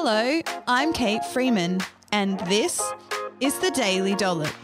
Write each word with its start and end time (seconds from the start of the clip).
Hello, 0.00 0.40
I'm 0.68 0.92
Kate 0.92 1.24
Freeman, 1.24 1.80
and 2.12 2.38
this 2.46 2.80
is 3.40 3.58
the 3.58 3.72
Daily 3.72 4.14
Dollop. 4.14 4.54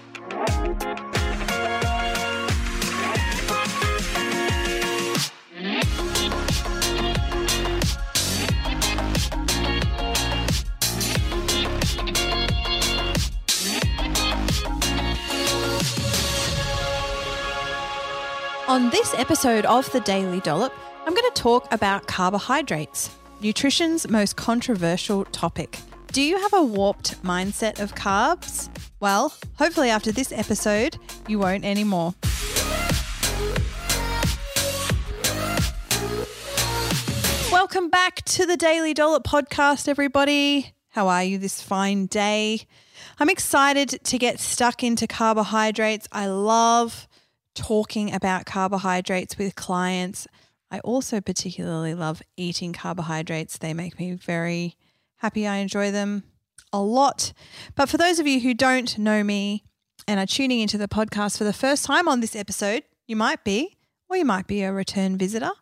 On 18.69 18.89
this 18.91 19.13
episode 19.15 19.67
of 19.67 19.91
the 19.91 19.99
Daily 19.99 20.39
Dollop, 20.39 20.73
I'm 21.05 21.13
going 21.13 21.29
to 21.33 21.43
talk 21.43 21.67
about 21.73 22.07
carbohydrates, 22.07 23.11
nutrition's 23.45 24.09
most 24.09 24.37
controversial 24.37 25.27
topic. 25.27 25.79
Do 26.13 26.23
you 26.23 26.39
have 26.41 26.55
a 26.55 26.63
warped 26.63 27.23
mindset 27.23 27.79
of 27.79 27.95
carbs? 27.95 28.71
Well, 29.01 29.35
hopefully, 29.59 29.91
after 29.91 30.11
this 30.11 30.33
episode, 30.33 30.97
you 31.29 31.39
won't 31.39 31.63
anymore. 31.63 32.15
Welcome 37.53 37.91
back 37.91 38.23
to 38.25 38.47
the 38.47 38.57
Daily 38.57 38.95
Dollop 38.95 39.25
podcast, 39.25 39.89
everybody. 39.89 40.73
How 40.89 41.09
are 41.09 41.23
you 41.23 41.37
this 41.37 41.61
fine 41.61 42.07
day? 42.07 42.63
I'm 43.19 43.29
excited 43.29 43.91
to 44.05 44.19
get 44.19 44.41
stuck 44.41 44.83
into 44.83 45.07
carbohydrates. 45.07 46.09
I 46.11 46.29
love 46.29 47.07
talking 47.55 48.11
about 48.15 48.47
carbohydrates 48.47 49.37
with 49.37 49.55
clients. 49.55 50.27
I 50.71 50.81
also 50.81 51.21
particularly 51.21 51.95
love 51.95 52.23
eating 52.37 52.73
carbohydrates. 52.73 53.59
They 53.59 53.75
make 53.75 53.99
me 53.99 54.13
very 54.13 54.77
happy. 55.17 55.47
I 55.47 55.57
enjoy 55.57 55.91
them 55.91 56.25
a 56.73 56.81
lot. 56.81 57.33
But 57.75 57.89
for 57.89 57.97
those 57.97 58.19
of 58.19 58.27
you 58.27 58.41
who 58.41 58.55
don't 58.55 58.99
know 58.99 59.23
me 59.23 59.65
and 60.09 60.19
are 60.19 60.27
tuning 60.27 60.61
into 60.61 60.79
the 60.79 60.89
podcast 60.89 61.39
for 61.39 61.45
the 61.45 61.53
first 61.53 61.85
time 61.85 62.09
on 62.09 62.21
this 62.21 62.35
episode, 62.35 62.83
you 63.07 63.17
might 63.17 63.45
be, 63.45 63.77
or 64.09 64.17
you 64.17 64.25
might 64.25 64.47
be 64.47 64.63
a 64.63 64.73
return 64.73 65.17
visitor. 65.17 65.53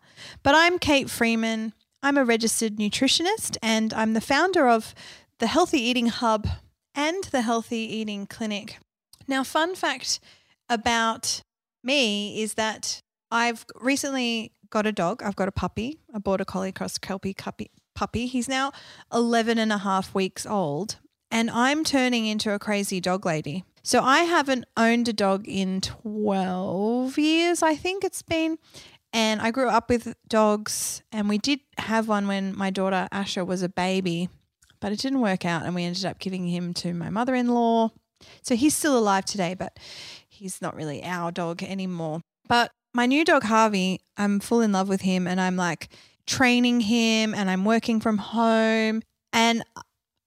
But 0.42 0.54
I'm 0.54 0.78
Kate 0.78 1.10
Freeman. 1.10 1.74
I'm 2.02 2.16
a 2.16 2.24
registered 2.24 2.76
nutritionist 2.76 3.56
and 3.62 3.92
I'm 3.94 4.14
the 4.14 4.20
founder 4.20 4.68
of 4.68 4.94
the 5.38 5.46
Healthy 5.46 5.80
Eating 5.80 6.06
Hub 6.06 6.46
and 6.94 7.24
the 7.24 7.42
Healthy 7.42 7.76
Eating 7.76 8.26
Clinic. 8.26 8.78
Now, 9.28 9.44
fun 9.44 9.74
fact 9.74 10.20
about 10.68 11.42
me 11.84 12.42
is 12.42 12.54
that 12.54 13.00
I've 13.30 13.64
recently 13.80 14.52
got 14.72 14.86
a 14.86 14.92
dog. 14.92 15.22
I've 15.22 15.36
got 15.36 15.48
a 15.48 15.52
puppy, 15.52 16.00
I 16.12 16.18
bought 16.18 16.40
a 16.40 16.44
collie 16.44 16.72
cross 16.72 16.98
kelpie 16.98 17.36
puppy. 17.94 18.26
He's 18.26 18.48
now 18.48 18.72
11 19.12 19.58
and 19.58 19.70
a 19.70 19.78
half 19.78 20.14
weeks 20.14 20.44
old, 20.46 20.96
and 21.30 21.50
I'm 21.50 21.84
turning 21.84 22.26
into 22.26 22.52
a 22.52 22.58
crazy 22.58 23.00
dog 23.00 23.24
lady. 23.24 23.64
So 23.84 24.00
I 24.00 24.20
haven't 24.20 24.64
owned 24.76 25.08
a 25.08 25.12
dog 25.12 25.46
in 25.46 25.80
12 25.80 27.18
years, 27.18 27.62
I 27.62 27.76
think 27.76 28.02
it's 28.02 28.22
been. 28.22 28.58
And 29.12 29.42
I 29.42 29.50
grew 29.50 29.68
up 29.68 29.90
with 29.90 30.14
dogs, 30.26 31.02
and 31.12 31.28
we 31.28 31.36
did 31.36 31.60
have 31.76 32.08
one 32.08 32.26
when 32.26 32.56
my 32.56 32.70
daughter 32.70 33.08
Asha 33.12 33.46
was 33.46 33.62
a 33.62 33.68
baby, 33.68 34.30
but 34.80 34.90
it 34.90 35.00
didn't 35.00 35.20
work 35.20 35.44
out, 35.44 35.64
and 35.66 35.74
we 35.74 35.84
ended 35.84 36.06
up 36.06 36.18
giving 36.18 36.46
him 36.46 36.72
to 36.74 36.94
my 36.94 37.10
mother 37.10 37.34
in 37.34 37.48
law. 37.48 37.90
So 38.40 38.56
he's 38.56 38.74
still 38.74 38.96
alive 38.96 39.26
today, 39.26 39.52
but 39.52 39.78
he's 40.28 40.62
not 40.62 40.74
really 40.74 41.04
our 41.04 41.30
dog 41.30 41.62
anymore. 41.62 42.22
But 42.48 42.72
my 42.94 43.06
new 43.06 43.24
dog, 43.24 43.44
Harvey, 43.44 44.00
I'm 44.16 44.40
full 44.40 44.60
in 44.60 44.72
love 44.72 44.88
with 44.88 45.00
him 45.00 45.26
and 45.26 45.40
I'm 45.40 45.56
like 45.56 45.88
training 46.26 46.80
him 46.80 47.34
and 47.34 47.50
I'm 47.50 47.64
working 47.64 48.00
from 48.00 48.18
home. 48.18 49.02
And 49.32 49.62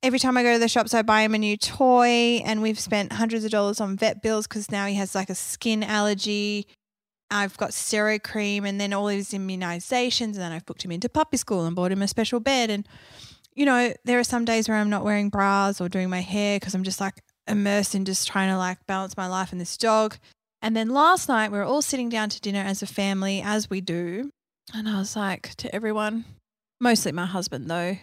every 0.02 0.20
time 0.20 0.38
I 0.38 0.44
go 0.44 0.54
to 0.54 0.60
the 0.60 0.68
shops, 0.68 0.94
I 0.94 1.02
buy 1.02 1.22
him 1.22 1.36
a 1.36 1.38
new 1.38 1.58
toy. 1.58 2.42
And 2.44 2.62
we've 2.62 2.80
spent 2.80 3.14
hundreds 3.14 3.46
of 3.46 3.52
dollars 3.52 3.80
on 3.80 3.98
vet 3.98 4.22
bills 4.22 4.48
because 4.48 4.72
now 4.72 4.88
he 4.88 4.96
has 4.96 5.14
like 5.14 5.30
a 5.30 5.36
skin 5.36 5.84
allergy. 5.84 6.68
I've 7.30 7.58
got 7.58 7.72
steroid 7.72 8.24
cream 8.24 8.66
and 8.66 8.80
then 8.80 8.94
all 8.94 9.08
his 9.08 9.30
immunizations. 9.30 10.34
And 10.34 10.36
then 10.36 10.52
I've 10.52 10.66
booked 10.66 10.84
him 10.84 10.92
into 10.92 11.10
puppy 11.10 11.38
school 11.38 11.66
and 11.66 11.76
bought 11.76 11.92
him 11.92 12.02
a 12.02 12.08
special 12.08 12.40
bed. 12.40 12.70
And, 12.70 12.88
you 13.54 13.66
know, 13.66 13.94
there 14.06 14.20
are 14.20 14.24
some 14.24 14.46
days 14.46 14.68
where 14.68 14.78
I'm 14.78 14.90
not 14.90 15.04
wearing 15.04 15.30
bras 15.30 15.80
or 15.80 15.88
doing 15.88 16.10
my 16.10 16.22
hair 16.22 16.60
because 16.60 16.74
I'm 16.74 16.84
just 16.84 17.00
like, 17.00 17.22
immersed 17.48 17.96
in 17.96 18.06
just 18.06 18.28
trying 18.28 18.50
to 18.50 18.58
like 18.58 18.86
balance 18.88 19.16
my 19.18 19.28
life 19.28 19.52
and 19.52 19.62
this 19.62 19.78
dog. 19.78 20.18
And 20.66 20.76
then 20.76 20.90
last 20.90 21.30
night 21.30 21.52
we 21.52 21.60
were 21.60 21.64
all 21.64 21.84
sitting 21.84 22.10
down 22.10 22.30
to 22.30 22.42
dinner 22.42 22.64
as 22.66 22.82
a 22.82 22.88
family, 22.88 23.40
as 23.40 23.70
we 23.70 23.82
do. 23.82 24.32
And 24.74 24.90
I 24.90 24.98
was 24.98 25.16
like 25.16 25.54
to 25.58 25.74
everyone, 25.76 26.26
mostly 26.80 27.12
my 27.12 27.28
husband 27.28 27.70
though, 27.70 28.00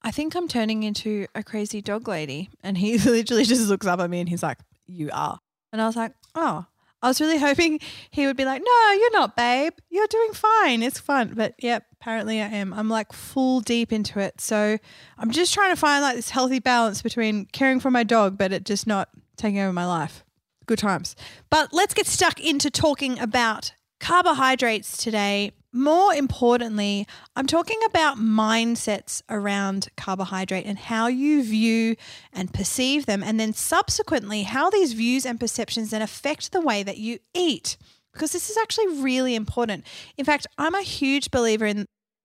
I 0.00 0.10
think 0.12 0.34
I'm 0.34 0.48
turning 0.48 0.82
into 0.82 1.26
a 1.34 1.42
crazy 1.42 1.82
dog 1.82 2.08
lady. 2.08 2.48
And 2.62 2.78
he 2.78 2.96
literally 3.04 3.44
just 3.44 3.68
looks 3.68 3.86
up 3.86 4.00
at 4.00 4.08
me 4.08 4.20
and 4.20 4.30
he's 4.30 4.42
like, 4.42 4.56
You 4.86 5.10
are. 5.12 5.38
And 5.74 5.82
I 5.82 5.86
was 5.86 5.94
like, 5.94 6.14
Oh, 6.34 6.64
I 7.02 7.08
was 7.08 7.20
really 7.20 7.36
hoping 7.48 7.80
he 8.10 8.26
would 8.26 8.38
be 8.38 8.46
like, 8.46 8.62
No, 8.64 8.92
you're 8.92 9.12
not, 9.12 9.36
babe. 9.36 9.74
You're 9.90 10.06
doing 10.06 10.32
fine. 10.32 10.82
It's 10.82 10.98
fun. 10.98 11.34
But 11.36 11.52
yep, 11.58 11.84
apparently 12.00 12.40
I 12.40 12.46
am. 12.46 12.72
I'm 12.72 12.88
like 12.88 13.12
full 13.12 13.60
deep 13.60 13.92
into 13.92 14.20
it. 14.20 14.40
So 14.40 14.78
I'm 15.18 15.32
just 15.32 15.52
trying 15.52 15.74
to 15.74 15.78
find 15.78 16.00
like 16.00 16.16
this 16.16 16.30
healthy 16.30 16.60
balance 16.60 17.02
between 17.02 17.44
caring 17.44 17.78
for 17.78 17.90
my 17.90 18.04
dog, 18.04 18.38
but 18.38 18.54
it 18.54 18.64
just 18.64 18.86
not 18.86 19.10
taking 19.36 19.60
over 19.60 19.74
my 19.74 19.84
life. 19.84 20.24
Good 20.66 20.78
times. 20.78 21.14
But 21.48 21.72
let's 21.72 21.94
get 21.94 22.06
stuck 22.06 22.40
into 22.40 22.70
talking 22.70 23.18
about 23.18 23.72
carbohydrates 24.00 24.96
today. 24.96 25.52
More 25.72 26.12
importantly, 26.12 27.06
I'm 27.36 27.46
talking 27.46 27.78
about 27.86 28.18
mindsets 28.18 29.22
around 29.28 29.88
carbohydrate 29.96 30.66
and 30.66 30.78
how 30.78 31.06
you 31.06 31.42
view 31.42 31.96
and 32.32 32.52
perceive 32.52 33.06
them, 33.06 33.22
and 33.22 33.38
then 33.38 33.52
subsequently, 33.52 34.42
how 34.42 34.70
these 34.70 34.92
views 34.94 35.24
and 35.24 35.38
perceptions 35.38 35.90
then 35.90 36.02
affect 36.02 36.52
the 36.52 36.60
way 36.60 36.82
that 36.82 36.98
you 36.98 37.18
eat. 37.34 37.76
Because 38.12 38.32
this 38.32 38.48
is 38.48 38.56
actually 38.56 39.02
really 39.02 39.34
important. 39.34 39.84
In 40.16 40.24
fact, 40.24 40.46
I'm 40.56 40.74
a 40.74 40.82
huge 40.82 41.30
believer 41.30 41.66
in, 41.66 41.84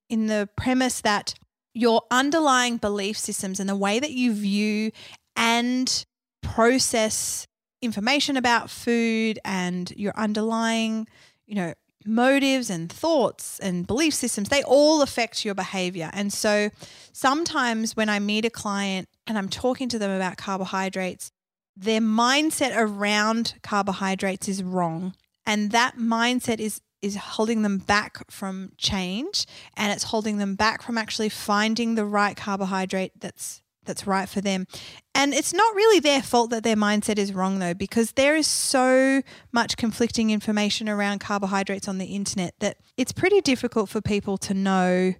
in 0.09 0.28
the 0.28 0.47
premise 0.56 1.02
that 1.02 1.34
your 1.73 2.03
underlying 2.09 2.78
belief 2.78 3.18
systems 3.18 3.59
and 3.59 3.68
the 3.68 3.75
way 3.75 4.00
that 4.00 4.12
you 4.12 4.34
view 4.34 4.91
and 5.35 6.06
process 6.41 7.47
information 7.81 8.38
about 8.38 8.69
food 8.69 9.40
and 9.44 9.92
your 9.92 10.14
underlying, 10.16 11.08
you 11.46 11.56
know, 11.56 11.74
motives 12.06 12.69
and 12.69 12.92
thoughts 12.92 13.59
and 13.59 13.86
belief 13.86 14.14
systems, 14.14 14.50
they 14.50 14.64
all 14.64 15.02
affect 15.02 15.46
your 15.46 15.53
behavior. 15.53 16.09
And 16.14 16.34
so 16.34 16.70
sometimes 17.14 17.96
when 17.96 18.09
I 18.09 18.20
meet 18.20 18.46
a 18.46 18.50
client 18.50 19.08
and 19.28 19.38
I'm 19.38 19.50
talking 19.50 19.90
to 19.90 20.00
them 20.00 20.12
about 20.12 20.38
carbohydrates, 20.38 21.31
their 21.75 22.02
mindset 22.02 22.75
around 22.75 23.56
carbohydrates 23.64 24.47
is 24.47 24.64
wrong. 24.64 25.16
And 25.46 25.72
that 25.72 25.97
mindset 25.97 26.59
is 26.59 26.81
is 27.02 27.16
holding 27.16 27.64
them 27.64 27.80
back 27.80 28.30
from 28.30 28.72
change 28.78 29.47
and 29.75 29.91
it's 29.91 30.03
holding 30.03 30.38
them 30.38 30.53
back 30.53 30.84
from 30.84 31.00
actually 31.00 31.30
finding 31.30 31.96
the 31.96 32.06
right 32.06 32.38
carbohydrate 32.38 33.12
that's 33.20 33.60
that's 33.86 34.06
right 34.06 34.30
for 34.30 34.42
them. 34.42 34.68
And 35.16 35.34
it's 35.34 35.53
not 35.53 35.75
really 35.75 36.00
their 36.00 36.22
fault 36.22 36.52
that 36.52 36.64
their 36.64 36.75
mindset 36.75 37.18
is 37.18 37.34
wrong, 37.34 37.59
though, 37.59 37.74
because 37.74 38.14
there 38.14 38.36
is 38.36 38.47
so 38.47 39.22
much 39.52 39.78
conflicting 39.78 40.30
information 40.30 40.88
around 40.88 41.19
carbohydrates 41.19 41.88
on 41.88 41.97
the 41.97 42.06
internet 42.06 42.53
that 42.59 42.78
it's 42.97 43.12
pretty 43.12 43.41
difficult 43.41 43.90
for 43.90 44.02
people 44.02 44.38
to 44.40 44.53
know, 44.53 45.14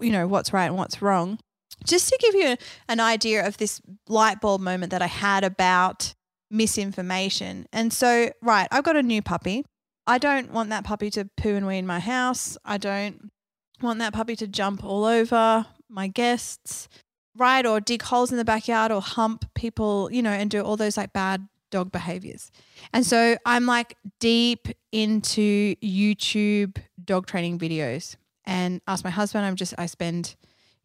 you 0.00 0.10
know, 0.12 0.26
what's 0.26 0.52
right 0.52 0.66
and 0.66 0.76
what's 0.76 1.02
wrong. 1.02 1.38
Just 1.84 2.08
to 2.08 2.18
give 2.20 2.34
you 2.34 2.56
an 2.88 3.00
idea 3.00 3.46
of 3.46 3.56
this 3.56 3.80
light 4.08 4.40
bulb 4.40 4.60
moment 4.60 4.90
that 4.90 5.02
I 5.02 5.06
had 5.06 5.44
about 5.44 6.14
misinformation. 6.50 7.66
And 7.72 7.92
so, 7.92 8.30
right, 8.40 8.68
I've 8.70 8.84
got 8.84 8.96
a 8.96 9.02
new 9.02 9.22
puppy. 9.22 9.64
I 10.06 10.18
don't 10.18 10.52
want 10.52 10.70
that 10.70 10.84
puppy 10.84 11.10
to 11.10 11.28
poo 11.36 11.56
and 11.56 11.66
wee 11.66 11.78
in 11.78 11.86
my 11.86 11.98
house. 11.98 12.56
I 12.64 12.78
don't 12.78 13.30
want 13.80 13.98
that 13.98 14.12
puppy 14.12 14.36
to 14.36 14.46
jump 14.46 14.84
all 14.84 15.04
over 15.04 15.66
my 15.88 16.08
guests 16.08 16.88
right 17.36 17.64
or 17.66 17.80
dig 17.80 18.02
holes 18.02 18.30
in 18.30 18.38
the 18.38 18.44
backyard 18.44 18.92
or 18.92 19.00
hump 19.00 19.44
people, 19.54 20.10
you 20.12 20.22
know, 20.22 20.30
and 20.30 20.50
do 20.50 20.60
all 20.60 20.76
those 20.76 20.96
like 20.96 21.12
bad 21.12 21.48
dog 21.70 21.90
behaviors. 21.90 22.50
And 22.92 23.04
so 23.04 23.36
I'm 23.44 23.66
like 23.66 23.96
deep 24.20 24.68
into 24.92 25.74
YouTube 25.76 26.76
dog 27.04 27.26
training 27.26 27.58
videos 27.58 28.16
and 28.44 28.80
ask 28.86 29.04
my 29.04 29.10
husband, 29.10 29.44
I'm 29.44 29.56
just, 29.56 29.74
I 29.76 29.86
spend, 29.86 30.36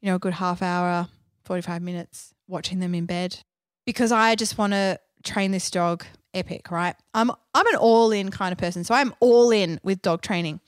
you 0.01 0.07
know, 0.07 0.15
a 0.15 0.19
good 0.19 0.33
half 0.33 0.61
hour, 0.61 1.07
45 1.45 1.81
minutes 1.81 2.33
watching 2.47 2.79
them 2.79 2.95
in 2.95 3.05
bed 3.05 3.39
because 3.85 4.11
I 4.11 4.35
just 4.35 4.57
want 4.57 4.73
to 4.73 4.99
train 5.23 5.51
this 5.51 5.69
dog 5.69 6.05
epic, 6.33 6.71
right? 6.71 6.95
I'm 7.13 7.31
I'm 7.53 7.67
an 7.67 7.75
all 7.75 8.11
in 8.11 8.31
kind 8.31 8.51
of 8.51 8.57
person. 8.57 8.83
So 8.83 8.93
I'm 8.95 9.13
all 9.19 9.51
in 9.51 9.79
with 9.83 10.01
dog 10.01 10.21
training. 10.21 10.59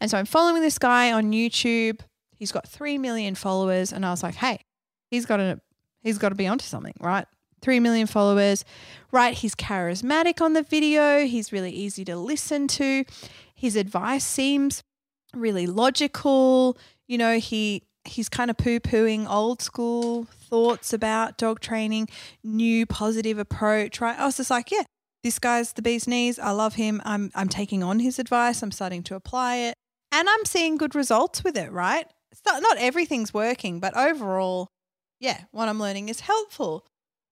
And 0.00 0.10
so 0.10 0.18
I'm 0.18 0.26
following 0.26 0.62
this 0.62 0.78
guy 0.78 1.12
on 1.12 1.32
YouTube. 1.32 2.00
He's 2.34 2.52
got 2.52 2.66
3 2.66 2.98
million 2.98 3.34
followers 3.34 3.92
and 3.92 4.04
I 4.04 4.10
was 4.10 4.22
like, 4.22 4.34
"Hey, 4.34 4.60
he's 5.10 5.26
got 5.26 5.38
to 5.38 5.60
he's 6.02 6.18
got 6.18 6.30
to 6.30 6.34
be 6.34 6.46
onto 6.46 6.64
something, 6.64 6.94
right? 7.00 7.26
3 7.62 7.80
million 7.80 8.06
followers, 8.06 8.64
right? 9.12 9.34
He's 9.34 9.54
charismatic 9.54 10.40
on 10.40 10.54
the 10.54 10.62
video. 10.62 11.26
He's 11.26 11.52
really 11.52 11.72
easy 11.72 12.04
to 12.06 12.16
listen 12.16 12.68
to. 12.68 13.04
His 13.54 13.76
advice 13.76 14.24
seems 14.24 14.82
really 15.34 15.66
logical. 15.66 16.78
You 17.06 17.18
know, 17.18 17.38
he 17.38 17.82
he's 18.04 18.28
kind 18.28 18.50
of 18.50 18.56
poo 18.56 18.80
pooing 18.80 19.28
old 19.28 19.60
school 19.60 20.24
thoughts 20.24 20.92
about 20.92 21.36
dog 21.36 21.60
training, 21.60 22.08
new 22.42 22.86
positive 22.86 23.38
approach, 23.38 24.00
right? 24.00 24.18
I 24.18 24.24
was 24.24 24.38
just 24.38 24.50
like, 24.50 24.70
yeah, 24.70 24.84
this 25.22 25.38
guy's 25.38 25.74
the 25.74 25.82
bee's 25.82 26.08
knees. 26.08 26.38
I 26.38 26.50
love 26.50 26.74
him. 26.76 27.02
I'm, 27.04 27.30
I'm 27.34 27.48
taking 27.48 27.82
on 27.82 28.00
his 28.00 28.18
advice. 28.18 28.62
I'm 28.62 28.72
starting 28.72 29.02
to 29.04 29.14
apply 29.14 29.56
it 29.56 29.74
and 30.12 30.28
I'm 30.28 30.44
seeing 30.44 30.76
good 30.76 30.94
results 30.94 31.44
with 31.44 31.56
it, 31.56 31.70
right? 31.72 32.06
Not, 32.46 32.62
not 32.62 32.78
everything's 32.78 33.34
working, 33.34 33.80
but 33.80 33.96
overall, 33.96 34.68
yeah, 35.20 35.42
what 35.52 35.68
I'm 35.68 35.78
learning 35.78 36.08
is 36.08 36.20
helpful. 36.20 36.86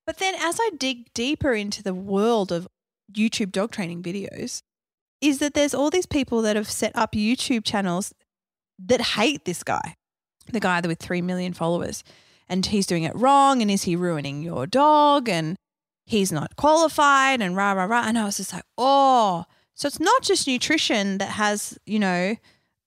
But 0.07 0.19
then 0.19 0.35
as 0.39 0.59
I 0.61 0.71
dig 0.79 1.13
deeper 1.15 1.53
into 1.53 1.83
the 1.83 1.95
world 1.95 2.53
of 2.53 2.69
YouTube 3.13 3.51
dog 3.51 3.73
training 3.73 4.03
videos, 4.03 4.63
is 5.21 5.39
that 5.39 5.55
there's 5.55 5.75
all 5.75 5.91
these 5.91 6.07
people 6.07 6.43
that 6.43 6.57
have 6.57 6.71
set 6.71 6.93
up 6.95 7.13
YouTube 7.13 7.65
channels 7.65 8.15
that 8.79 9.01
hate 9.01 9.45
this 9.45 9.63
guy, 9.63 9.97
the 10.53 10.61
guy 10.61 10.81
with 10.81 10.99
3 11.01 11.23
million 11.23 11.53
followers. 11.53 12.05
And 12.49 12.65
he's 12.65 12.87
doing 12.87 13.03
it 13.03 13.17
wrong. 13.17 13.61
And 13.61 13.71
is 13.71 13.83
he 13.83 13.97
ruining 13.97 14.43
your 14.43 14.67
dog? 14.67 15.29
And 15.29 15.57
he's 16.07 16.33
not 16.33 16.57
qualified 16.57 17.43
and 17.43 17.57
rah, 17.57 17.73
rah, 17.73 17.85
rah. 17.85 18.05
And 18.07 18.19
I 18.19 18.25
was 18.25 18.37
just 18.39 18.53
like, 18.53 18.65
oh. 18.79 19.45
So 19.75 19.87
it's 19.87 20.01
not 20.01 20.23
just 20.23 20.47
nutrition 20.47 21.19
that 21.19 21.31
has, 21.31 21.79
you 21.85 21.99
know, 21.99 22.37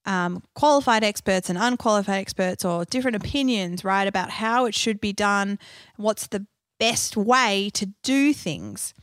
um, 0.05 0.43
qualified 0.55 1.03
experts 1.03 1.49
and 1.49 1.57
unqualified 1.57 2.19
experts 2.19 2.65
or 2.65 2.85
different 2.85 3.17
opinions, 3.17 3.83
right, 3.83 4.07
about 4.07 4.29
how 4.29 4.65
it 4.65 4.75
should 4.75 4.99
be 4.99 5.13
done, 5.13 5.59
what's 5.97 6.27
the 6.27 6.45
best 6.79 7.15
way 7.15 7.69
to 7.73 7.87
do 8.03 8.33
things. 8.33 8.93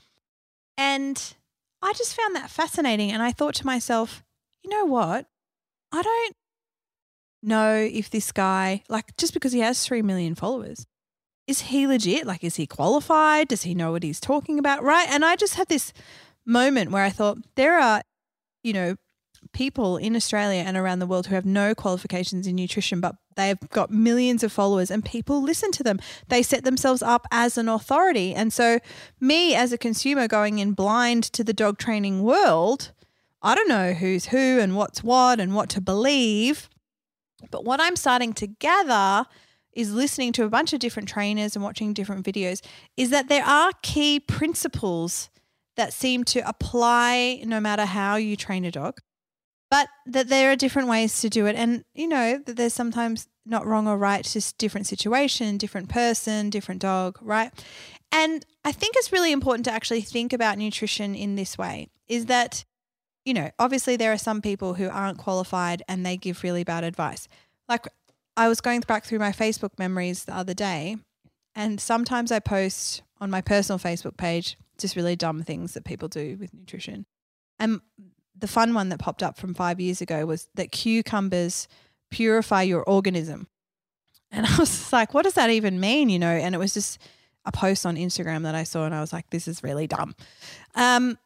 And 0.76 1.34
I 1.80 1.92
just 1.92 2.16
found 2.16 2.34
that 2.34 2.50
fascinating. 2.50 3.12
And 3.12 3.22
I 3.22 3.32
thought 3.32 3.54
to 3.56 3.66
myself, 3.66 4.24
you 4.62 4.70
know 4.70 4.84
what? 4.84 5.26
I 5.92 6.02
don't 6.02 6.36
know 7.42 7.76
if 7.76 8.10
this 8.10 8.32
guy, 8.32 8.82
like, 8.88 9.16
just 9.16 9.32
because 9.32 9.52
he 9.52 9.60
has 9.60 9.84
3 9.84 10.02
million 10.02 10.34
followers, 10.34 10.86
is 11.46 11.62
he 11.62 11.86
legit? 11.86 12.26
Like, 12.26 12.44
is 12.44 12.56
he 12.56 12.66
qualified? 12.66 13.48
Does 13.48 13.62
he 13.62 13.74
know 13.74 13.92
what 13.92 14.02
he's 14.02 14.20
talking 14.20 14.58
about? 14.58 14.82
Right. 14.82 15.08
And 15.08 15.24
I 15.24 15.36
just 15.36 15.54
had 15.54 15.68
this 15.68 15.92
moment 16.44 16.90
where 16.90 17.04
I 17.04 17.10
thought, 17.10 17.38
there 17.54 17.78
are, 17.78 18.02
you 18.62 18.72
know, 18.72 18.96
people 19.52 19.96
in 19.96 20.16
Australia 20.16 20.62
and 20.66 20.76
around 20.76 20.98
the 20.98 21.06
world 21.06 21.26
who 21.26 21.34
have 21.34 21.46
no 21.46 21.74
qualifications 21.74 22.46
in 22.46 22.56
nutrition, 22.56 23.00
but 23.00 23.16
they've 23.36 23.58
got 23.70 23.90
millions 23.90 24.42
of 24.42 24.52
followers 24.52 24.90
and 24.90 25.04
people 25.04 25.42
listen 25.42 25.70
to 25.72 25.82
them. 25.82 25.98
They 26.28 26.42
set 26.42 26.64
themselves 26.64 27.02
up 27.02 27.26
as 27.30 27.58
an 27.58 27.68
authority. 27.68 28.34
And 28.34 28.52
so, 28.52 28.78
me 29.20 29.54
as 29.54 29.72
a 29.72 29.78
consumer 29.78 30.28
going 30.28 30.58
in 30.58 30.72
blind 30.72 31.24
to 31.24 31.44
the 31.44 31.52
dog 31.52 31.78
training 31.78 32.22
world, 32.22 32.92
I 33.42 33.54
don't 33.54 33.68
know 33.68 33.92
who's 33.92 34.26
who 34.26 34.58
and 34.58 34.76
what's 34.76 35.02
what 35.02 35.40
and 35.40 35.54
what 35.54 35.68
to 35.70 35.80
believe. 35.80 36.68
But 37.50 37.64
what 37.64 37.80
I'm 37.80 37.96
starting 37.96 38.32
to 38.34 38.46
gather 38.46 39.26
is 39.72 39.92
listening 39.92 40.32
to 40.32 40.44
a 40.44 40.48
bunch 40.48 40.72
of 40.72 40.80
different 40.80 41.08
trainers 41.08 41.54
and 41.54 41.62
watching 41.62 41.92
different 41.92 42.26
videos 42.26 42.60
is 42.96 43.10
that 43.10 43.28
there 43.28 43.44
are 43.44 43.70
key 43.82 44.18
principles 44.18 45.30
that 45.76 45.92
seem 45.92 46.24
to 46.24 46.46
apply 46.48 47.40
no 47.46 47.60
matter 47.60 47.84
how 47.84 48.16
you 48.16 48.36
train 48.36 48.64
a 48.64 48.70
dog 48.72 49.00
but 49.70 49.88
that 50.06 50.28
there 50.28 50.50
are 50.50 50.56
different 50.56 50.88
ways 50.88 51.20
to 51.20 51.28
do 51.28 51.46
it. 51.46 51.56
And 51.56 51.84
you 51.94 52.08
know 52.08 52.38
that 52.46 52.56
there's 52.56 52.74
sometimes 52.74 53.28
not 53.44 53.66
wrong 53.66 53.88
or 53.88 53.96
right 53.96 54.24
just 54.24 54.58
different 54.58 54.86
situation 54.86 55.56
different 55.56 55.88
person 55.88 56.50
different 56.50 56.82
dog 56.82 57.18
right? 57.22 57.52
And 58.12 58.44
i 58.64 58.72
think 58.72 58.94
it's 58.96 59.12
really 59.12 59.32
important 59.32 59.64
to 59.64 59.72
actually 59.72 60.00
think 60.00 60.32
about 60.32 60.58
nutrition 60.58 61.14
in 61.14 61.34
this 61.36 61.56
way 61.56 61.88
is 62.08 62.26
that 62.26 62.64
you 63.24 63.34
know 63.34 63.50
obviously 63.58 63.96
there 63.96 64.12
are 64.12 64.18
some 64.18 64.42
people 64.42 64.74
who 64.74 64.88
aren't 64.88 65.18
qualified 65.18 65.82
and 65.88 66.04
they 66.04 66.16
give 66.16 66.42
really 66.42 66.64
bad 66.64 66.84
advice. 66.84 67.28
Like 67.68 67.86
i 68.36 68.48
was 68.48 68.60
going 68.60 68.80
back 68.80 69.04
through 69.04 69.18
my 69.18 69.32
facebook 69.32 69.78
memories 69.78 70.24
the 70.24 70.34
other 70.34 70.54
day 70.54 70.96
and 71.54 71.80
sometimes 71.80 72.30
i 72.32 72.38
post 72.38 73.02
on 73.20 73.30
my 73.30 73.40
personal 73.40 73.78
facebook 73.78 74.16
page 74.16 74.56
just 74.78 74.96
really 74.96 75.16
dumb 75.16 75.42
things 75.42 75.74
that 75.74 75.84
people 75.84 76.08
do 76.08 76.36
with 76.40 76.54
nutrition. 76.54 77.04
And 77.58 77.80
the 78.38 78.48
fun 78.48 78.74
one 78.74 78.88
that 78.90 78.98
popped 78.98 79.22
up 79.22 79.36
from 79.36 79.54
five 79.54 79.80
years 79.80 80.00
ago 80.00 80.26
was 80.26 80.48
that 80.54 80.72
cucumbers 80.72 81.68
purify 82.10 82.62
your 82.62 82.82
organism. 82.84 83.48
And 84.30 84.46
I 84.48 84.56
was 84.56 84.92
like, 84.92 85.14
what 85.14 85.24
does 85.24 85.34
that 85.34 85.50
even 85.50 85.80
mean? 85.80 86.08
You 86.08 86.18
know, 86.18 86.30
and 86.30 86.54
it 86.54 86.58
was 86.58 86.74
just 86.74 86.98
a 87.44 87.52
post 87.52 87.86
on 87.86 87.96
Instagram 87.96 88.42
that 88.42 88.54
I 88.54 88.64
saw, 88.64 88.84
and 88.84 88.94
I 88.94 89.00
was 89.00 89.12
like, 89.12 89.30
this 89.30 89.48
is 89.48 89.62
really 89.62 89.86
dumb. 89.86 90.14
Um, 90.74 91.18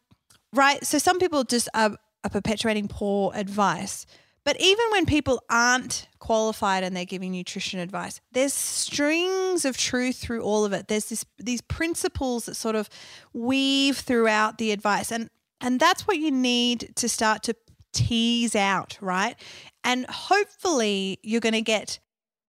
right. 0.52 0.84
So 0.84 0.98
some 0.98 1.18
people 1.18 1.44
just 1.44 1.68
are, 1.74 1.96
are 2.24 2.30
perpetuating 2.30 2.88
poor 2.88 3.32
advice. 3.34 4.06
But 4.44 4.60
even 4.60 4.84
when 4.90 5.06
people 5.06 5.40
aren't 5.48 6.08
qualified 6.18 6.82
and 6.82 6.96
they're 6.96 7.04
giving 7.04 7.30
nutrition 7.30 7.78
advice, 7.78 8.20
there's 8.32 8.52
strings 8.52 9.64
of 9.64 9.76
truth 9.76 10.16
through 10.16 10.42
all 10.42 10.64
of 10.64 10.72
it. 10.72 10.88
There's 10.88 11.08
this 11.10 11.24
these 11.38 11.60
principles 11.60 12.46
that 12.46 12.56
sort 12.56 12.74
of 12.74 12.88
weave 13.32 13.98
throughout 13.98 14.58
the 14.58 14.72
advice. 14.72 15.12
And 15.12 15.30
and 15.62 15.78
that's 15.78 16.06
what 16.06 16.18
you 16.18 16.30
need 16.30 16.92
to 16.96 17.08
start 17.08 17.44
to 17.44 17.54
tease 17.92 18.56
out, 18.56 18.98
right? 19.00 19.36
And 19.84 20.06
hopefully 20.06 21.18
you're 21.22 21.40
going 21.40 21.52
to 21.54 21.62
get 21.62 22.00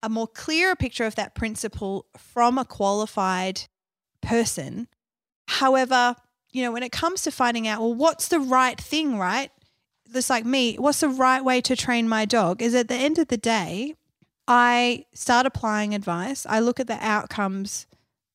a 0.04 0.10
more 0.10 0.28
clearer 0.28 0.76
picture 0.76 1.06
of 1.06 1.16
that 1.16 1.36
principle 1.36 2.06
from 2.18 2.58
a 2.58 2.66
qualified 2.66 3.64
person. 4.22 4.88
However, 5.48 6.16
you 6.52 6.64
know, 6.64 6.72
when 6.72 6.84
it 6.84 6.92
comes 6.92 7.24
to 7.24 7.32
finding 7.32 7.68
out, 7.68 7.82
well, 7.82 7.94
what's 7.94 8.28
the 8.28 8.40
right 8.40 8.80
thing, 8.80 9.18
right? 9.18 9.52
Just 10.14 10.30
like 10.30 10.46
me, 10.46 10.76
what's 10.76 11.02
the 11.02 11.10
right 11.10 11.44
way 11.44 11.62
to 11.62 11.76
train 11.76 12.08
my 12.08 12.26
dog? 12.26 12.62
Is 12.62 12.74
at 12.76 12.88
the 12.88 12.96
end 12.96 13.20
of 13.20 13.28
the 13.28 13.38
day, 13.38 13.96
I 14.48 15.06
start 15.14 15.46
applying 15.46 15.94
advice. 15.94 16.46
I 16.50 16.60
look 16.60 16.80
at 16.80 16.88
the 16.88 16.98
outcomes 17.00 17.86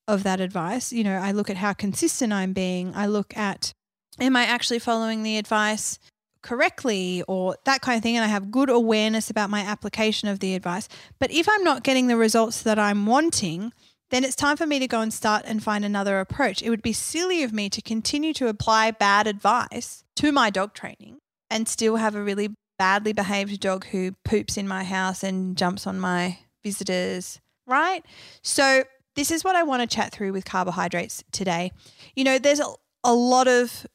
of 0.07 0.23
that 0.23 0.41
advice. 0.41 0.93
You 0.93 1.03
know, 1.03 1.17
I 1.17 1.33
look 1.33 1.51
at 1.51 1.57
how 1.57 1.73
consistent 1.73 2.33
I'm 2.33 2.53
being. 2.53 2.95
I 2.95 3.07
look 3.07 3.37
at 3.37 3.73
am 4.21 4.37
I 4.37 4.45
actually 4.45 4.79
following 4.79 5.23
the 5.23 5.39
advice 5.39 5.99
correctly 6.45 7.25
or 7.27 7.57
that 7.65 7.81
kind 7.81 7.97
of 7.97 8.03
thing 8.03 8.17
and 8.17 8.25
I 8.25 8.29
have 8.29 8.51
good 8.51 8.71
awareness 8.71 9.31
about 9.31 9.51
my 9.51 9.61
application 9.61 10.29
of 10.29 10.41
the 10.41 10.55
advice. 10.55 10.89
But 11.19 11.33
if 11.33 11.49
I'm 11.49 11.65
not 11.65 11.83
getting 11.83 12.07
the 12.07 12.17
results 12.17 12.63
that 12.63 12.79
I'm 12.79 13.07
wanting, 13.07 13.73
then 14.11 14.23
it's 14.25 14.37
time 14.37 14.57
for 14.57 14.67
me 14.67 14.79
to 14.79 14.87
go 14.87 15.01
and 15.01 15.13
start 15.13 15.43
and 15.47 15.63
find 15.63 15.85
another 15.85 16.21
approach. 16.21 16.63
It 16.63 16.71
would 16.71 16.83
be 16.83 16.93
silly 16.93 17.43
of 17.43 17.53
me 17.53 17.69
to 17.71 17.81
continue 17.81 18.35
to 18.35 18.49
apply 18.49 18.91
bad 18.91 19.27
advice 19.27 20.05
to 20.17 20.31
my 20.31 20.51
dog 20.51 20.75
training 20.75 21.19
and 21.51 21.67
still 21.67 21.97
have 21.97 22.15
a 22.15 22.23
really 22.23 22.51
badly 22.79 23.13
behaved 23.13 23.59
dog 23.61 23.87
who 23.87 24.13
poops 24.25 24.57
in 24.57 24.69
my 24.69 24.85
house 24.85 25.23
and 25.23 25.57
jumps 25.57 25.87
on 25.87 25.99
my 25.99 26.39
visitors, 26.63 27.41
right? 27.67 28.05
So, 28.43 28.85
this 29.17 29.31
is 29.31 29.45
what 29.45 29.55
I 29.55 29.63
want 29.63 29.81
to 29.81 29.97
chat 29.97 30.11
through 30.11 30.33
with 30.33 30.45
carbohydrates 30.45 31.23
today. 31.31 31.71
You 32.17 32.25
know, 32.25 32.37
there's 32.37 32.59
a, 32.59 32.67
a 33.05 33.15
lot 33.15 33.47
of 33.47 33.87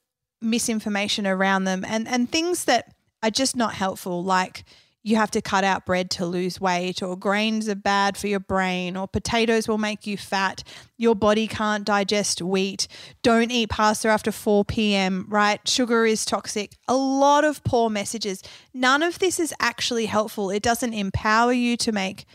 misinformation 0.41 1.27
around 1.27 1.65
them 1.65 1.83
and, 1.87 2.07
and 2.07 2.31
things 2.31 2.65
that 2.65 2.93
are 3.21 3.29
just 3.29 3.55
not 3.55 3.73
helpful, 3.73 4.23
like 4.23 4.63
you 5.01 5.15
have 5.15 5.31
to 5.31 5.41
cut 5.41 5.63
out 5.63 5.85
bread 5.85 6.09
to 6.11 6.25
lose 6.25 6.59
weight, 6.59 7.01
or 7.01 7.15
grains 7.15 7.69
are 7.69 7.75
bad 7.75 8.17
for 8.17 8.27
your 8.27 8.39
brain, 8.39 8.97
or 8.97 9.07
potatoes 9.07 9.67
will 9.67 9.77
make 9.77 10.05
you 10.05 10.17
fat, 10.17 10.63
your 10.97 11.15
body 11.15 11.47
can't 11.47 11.85
digest 11.85 12.41
wheat, 12.41 12.87
don't 13.21 13.51
eat 13.51 13.69
pasta 13.69 14.09
after 14.09 14.31
4 14.31 14.65
p.m., 14.65 15.25
right? 15.29 15.65
Sugar 15.67 16.05
is 16.05 16.25
toxic. 16.25 16.75
A 16.87 16.95
lot 16.95 17.45
of 17.45 17.63
poor 17.63 17.89
messages. 17.89 18.43
None 18.73 19.01
of 19.01 19.19
this 19.19 19.39
is 19.39 19.53
actually 19.59 20.05
helpful. 20.05 20.49
It 20.49 20.63
doesn't 20.63 20.93
empower 20.93 21.53
you 21.53 21.77
to 21.77 21.91
make 21.91 22.25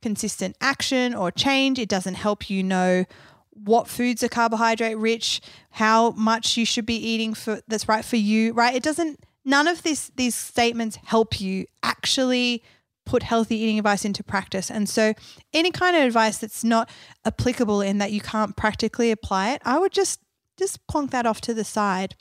consistent 0.00 0.56
action 0.60 1.14
or 1.14 1.30
change, 1.30 1.78
it 1.78 1.88
doesn't 1.88 2.14
help 2.14 2.50
you 2.50 2.62
know 2.62 3.04
what 3.52 3.88
foods 3.88 4.22
are 4.22 4.28
carbohydrate 4.28 4.98
rich, 4.98 5.40
how 5.70 6.10
much 6.12 6.56
you 6.56 6.64
should 6.64 6.86
be 6.86 6.96
eating 6.96 7.34
for 7.34 7.60
that's 7.68 7.88
right 7.88 8.04
for 8.04 8.16
you, 8.16 8.52
right? 8.52 8.74
It 8.74 8.82
doesn't 8.82 9.24
none 9.44 9.68
of 9.68 9.82
this 9.82 10.10
these 10.16 10.34
statements 10.34 10.96
help 11.04 11.40
you 11.40 11.66
actually 11.82 12.62
put 13.04 13.22
healthy 13.22 13.56
eating 13.56 13.78
advice 13.78 14.04
into 14.04 14.22
practice. 14.22 14.70
And 14.70 14.88
so 14.88 15.12
any 15.52 15.70
kind 15.70 15.96
of 15.96 16.02
advice 16.02 16.38
that's 16.38 16.62
not 16.62 16.88
applicable 17.24 17.80
in 17.80 17.98
that 17.98 18.12
you 18.12 18.20
can't 18.20 18.56
practically 18.56 19.10
apply 19.10 19.52
it, 19.52 19.62
I 19.64 19.78
would 19.78 19.92
just 19.92 20.20
just 20.58 20.86
plonk 20.86 21.10
that 21.10 21.26
off 21.26 21.40
to 21.42 21.54
the 21.54 21.64
side 21.64 22.14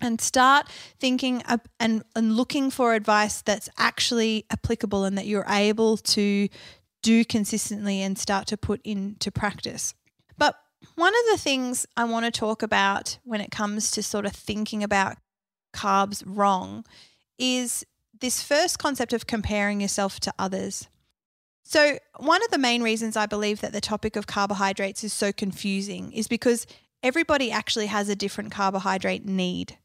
and 0.00 0.20
start 0.20 0.68
thinking 1.00 1.42
and, 1.80 2.02
and 2.14 2.36
looking 2.36 2.70
for 2.70 2.94
advice 2.94 3.42
that's 3.42 3.68
actually 3.78 4.46
applicable 4.50 5.04
and 5.04 5.18
that 5.18 5.26
you're 5.26 5.46
able 5.48 5.96
to 5.96 6.48
do 7.02 7.24
consistently 7.24 8.02
and 8.02 8.18
start 8.18 8.46
to 8.48 8.56
put 8.56 8.80
into 8.84 9.30
practice. 9.30 9.94
One 10.94 11.12
of 11.12 11.32
the 11.32 11.38
things 11.38 11.86
I 11.96 12.04
want 12.04 12.24
to 12.24 12.30
talk 12.30 12.62
about 12.62 13.18
when 13.24 13.40
it 13.40 13.50
comes 13.50 13.90
to 13.92 14.02
sort 14.02 14.26
of 14.26 14.32
thinking 14.32 14.82
about 14.82 15.16
carbs 15.72 16.22
wrong 16.26 16.84
is 17.38 17.84
this 18.20 18.42
first 18.42 18.78
concept 18.78 19.12
of 19.12 19.26
comparing 19.26 19.80
yourself 19.80 20.18
to 20.20 20.32
others. 20.38 20.88
So, 21.62 21.98
one 22.16 22.42
of 22.42 22.50
the 22.50 22.58
main 22.58 22.82
reasons 22.82 23.16
I 23.16 23.26
believe 23.26 23.60
that 23.60 23.72
the 23.72 23.80
topic 23.80 24.16
of 24.16 24.26
carbohydrates 24.26 25.04
is 25.04 25.12
so 25.12 25.32
confusing 25.32 26.12
is 26.12 26.26
because 26.26 26.66
everybody 27.02 27.50
actually 27.50 27.86
has 27.86 28.08
a 28.08 28.16
different 28.16 28.50
carbohydrate 28.50 29.26
need, 29.26 29.76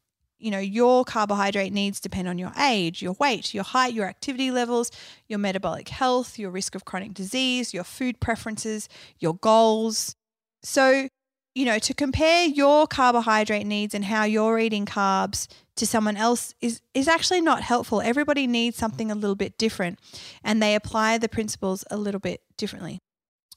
you 0.44 0.50
know, 0.50 0.58
your 0.58 1.06
carbohydrate 1.06 1.72
needs 1.72 2.00
depend 2.00 2.28
on 2.28 2.38
your 2.38 2.52
age, 2.60 3.00
your 3.00 3.14
weight, 3.14 3.54
your 3.54 3.64
height, 3.64 3.94
your 3.94 4.06
activity 4.06 4.50
levels, 4.50 4.90
your 5.26 5.38
metabolic 5.38 5.88
health, 5.88 6.38
your 6.38 6.50
risk 6.50 6.74
of 6.74 6.84
chronic 6.84 7.14
disease, 7.14 7.72
your 7.72 7.82
food 7.82 8.20
preferences, 8.20 8.88
your 9.18 9.34
goals. 9.36 10.16
So, 10.64 11.08
you 11.54 11.64
know, 11.64 11.78
to 11.78 11.94
compare 11.94 12.46
your 12.46 12.86
carbohydrate 12.86 13.66
needs 13.66 13.94
and 13.94 14.04
how 14.04 14.24
you're 14.24 14.58
eating 14.58 14.86
carbs 14.86 15.46
to 15.76 15.86
someone 15.86 16.16
else 16.16 16.54
is 16.60 16.80
is 16.94 17.06
actually 17.06 17.40
not 17.40 17.62
helpful. 17.62 18.00
Everybody 18.00 18.46
needs 18.46 18.76
something 18.76 19.10
a 19.10 19.14
little 19.14 19.36
bit 19.36 19.58
different 19.58 19.98
and 20.42 20.62
they 20.62 20.74
apply 20.74 21.18
the 21.18 21.28
principles 21.28 21.84
a 21.90 21.96
little 21.96 22.20
bit 22.20 22.40
differently. 22.56 22.98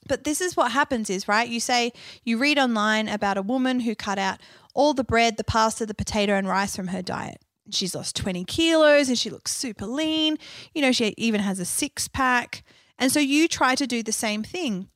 But 0.06 0.24
this 0.24 0.40
is 0.40 0.56
what 0.56 0.72
happens 0.72 1.10
is, 1.10 1.28
right? 1.28 1.48
You 1.48 1.60
say 1.60 1.92
you 2.24 2.38
read 2.38 2.58
online 2.58 3.08
about 3.08 3.36
a 3.36 3.42
woman 3.42 3.80
who 3.80 3.94
cut 3.94 4.18
out 4.18 4.40
all 4.74 4.94
the 4.94 5.04
bread, 5.04 5.36
the 5.36 5.44
pasta, 5.44 5.86
the 5.86 5.94
potato 5.94 6.34
and 6.34 6.48
rice 6.48 6.76
from 6.76 6.88
her 6.88 7.02
diet. 7.02 7.42
She's 7.70 7.94
lost 7.94 8.16
20 8.16 8.44
kilos 8.44 9.08
and 9.08 9.18
she 9.18 9.28
looks 9.28 9.54
super 9.54 9.86
lean. 9.86 10.38
You 10.74 10.82
know, 10.82 10.92
she 10.92 11.14
even 11.18 11.40
has 11.40 11.58
a 11.58 11.64
six 11.64 12.08
pack. 12.08 12.64
And 12.98 13.12
so 13.12 13.20
you 13.20 13.48
try 13.48 13.74
to 13.74 13.86
do 13.86 14.02
the 14.02 14.12
same 14.12 14.42
thing, 14.42 14.88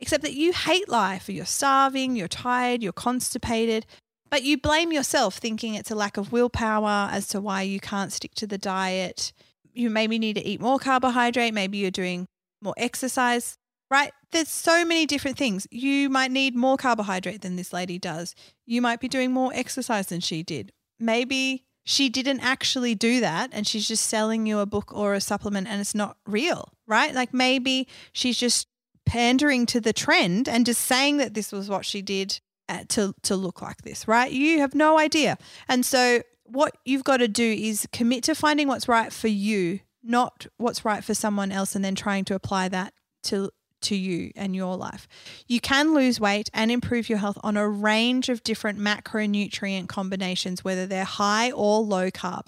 except 0.00 0.22
that 0.22 0.34
you 0.34 0.52
hate 0.52 0.88
life. 0.88 1.28
Or 1.28 1.32
you're 1.32 1.44
starving, 1.44 2.16
you're 2.16 2.28
tired, 2.28 2.82
you're 2.82 2.92
constipated, 2.92 3.86
but 4.30 4.42
you 4.42 4.58
blame 4.58 4.92
yourself 4.92 5.36
thinking 5.36 5.74
it's 5.74 5.90
a 5.90 5.94
lack 5.94 6.16
of 6.16 6.32
willpower 6.32 7.08
as 7.12 7.28
to 7.28 7.40
why 7.40 7.62
you 7.62 7.80
can't 7.80 8.12
stick 8.12 8.34
to 8.36 8.46
the 8.46 8.58
diet. 8.58 9.32
You 9.72 9.90
maybe 9.90 10.18
need 10.18 10.34
to 10.34 10.44
eat 10.44 10.60
more 10.60 10.78
carbohydrate, 10.78 11.52
maybe 11.52 11.78
you're 11.78 11.90
doing 11.90 12.26
more 12.62 12.74
exercise, 12.76 13.56
right? 13.90 14.12
There's 14.32 14.48
so 14.48 14.84
many 14.84 15.06
different 15.06 15.36
things. 15.36 15.66
You 15.70 16.08
might 16.08 16.30
need 16.30 16.54
more 16.54 16.76
carbohydrate 16.76 17.42
than 17.42 17.56
this 17.56 17.72
lady 17.72 17.98
does. 17.98 18.34
You 18.66 18.80
might 18.80 19.00
be 19.00 19.08
doing 19.08 19.32
more 19.32 19.52
exercise 19.54 20.06
than 20.06 20.20
she 20.20 20.42
did. 20.42 20.70
Maybe 20.98 21.64
she 21.84 22.08
didn't 22.08 22.40
actually 22.40 22.94
do 22.94 23.20
that 23.20 23.50
and 23.52 23.66
she's 23.66 23.88
just 23.88 24.06
selling 24.06 24.46
you 24.46 24.60
a 24.60 24.66
book 24.66 24.92
or 24.94 25.14
a 25.14 25.20
supplement 25.20 25.66
and 25.66 25.80
it's 25.80 25.94
not 25.94 26.16
real, 26.26 26.72
right? 26.86 27.14
Like 27.14 27.34
maybe 27.34 27.88
she's 28.12 28.36
just 28.36 28.68
pandering 29.10 29.66
to 29.66 29.80
the 29.80 29.92
trend 29.92 30.48
and 30.48 30.64
just 30.64 30.82
saying 30.82 31.16
that 31.16 31.34
this 31.34 31.50
was 31.50 31.68
what 31.68 31.84
she 31.84 32.00
did 32.00 32.40
uh, 32.68 32.84
to 32.86 33.12
to 33.22 33.34
look 33.34 33.60
like 33.60 33.82
this, 33.82 34.06
right? 34.06 34.30
You 34.30 34.60
have 34.60 34.72
no 34.72 34.98
idea. 35.00 35.36
And 35.68 35.84
so 35.84 36.22
what 36.44 36.76
you've 36.84 37.02
got 37.02 37.16
to 37.16 37.26
do 37.26 37.44
is 37.44 37.88
commit 37.92 38.22
to 38.24 38.36
finding 38.36 38.68
what's 38.68 38.86
right 38.86 39.12
for 39.12 39.26
you, 39.26 39.80
not 40.00 40.46
what's 40.58 40.84
right 40.84 41.02
for 41.02 41.14
someone 41.14 41.50
else 41.50 41.74
and 41.74 41.84
then 41.84 41.96
trying 41.96 42.24
to 42.26 42.36
apply 42.36 42.68
that 42.68 42.94
to 43.24 43.50
to 43.80 43.96
you 43.96 44.30
and 44.36 44.54
your 44.54 44.76
life. 44.76 45.08
You 45.48 45.60
can 45.60 45.92
lose 45.92 46.20
weight 46.20 46.48
and 46.54 46.70
improve 46.70 47.08
your 47.08 47.18
health 47.18 47.38
on 47.42 47.56
a 47.56 47.68
range 47.68 48.28
of 48.28 48.44
different 48.44 48.78
macronutrient 48.78 49.88
combinations, 49.88 50.62
whether 50.62 50.86
they're 50.86 51.02
high 51.02 51.50
or 51.50 51.80
low 51.80 52.12
carb. 52.12 52.46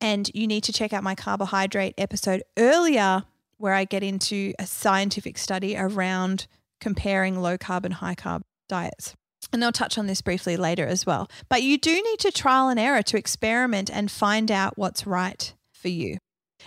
And 0.00 0.28
you 0.34 0.48
need 0.48 0.64
to 0.64 0.72
check 0.72 0.92
out 0.92 1.04
my 1.04 1.14
carbohydrate 1.14 1.94
episode 1.98 2.42
earlier, 2.58 3.24
where 3.60 3.74
I 3.74 3.84
get 3.84 4.02
into 4.02 4.54
a 4.58 4.66
scientific 4.66 5.36
study 5.38 5.76
around 5.76 6.46
comparing 6.80 7.40
low 7.40 7.58
carb 7.58 7.84
and 7.84 7.94
high 7.94 8.14
carb 8.14 8.42
diets. 8.68 9.14
And 9.52 9.64
I'll 9.64 9.72
touch 9.72 9.98
on 9.98 10.06
this 10.06 10.22
briefly 10.22 10.56
later 10.56 10.86
as 10.86 11.04
well. 11.04 11.28
But 11.48 11.62
you 11.62 11.76
do 11.76 11.92
need 11.92 12.18
to 12.20 12.30
trial 12.30 12.68
and 12.68 12.80
error 12.80 13.02
to 13.02 13.18
experiment 13.18 13.90
and 13.92 14.10
find 14.10 14.50
out 14.50 14.78
what's 14.78 15.06
right 15.06 15.52
for 15.72 15.88
you. 15.88 16.18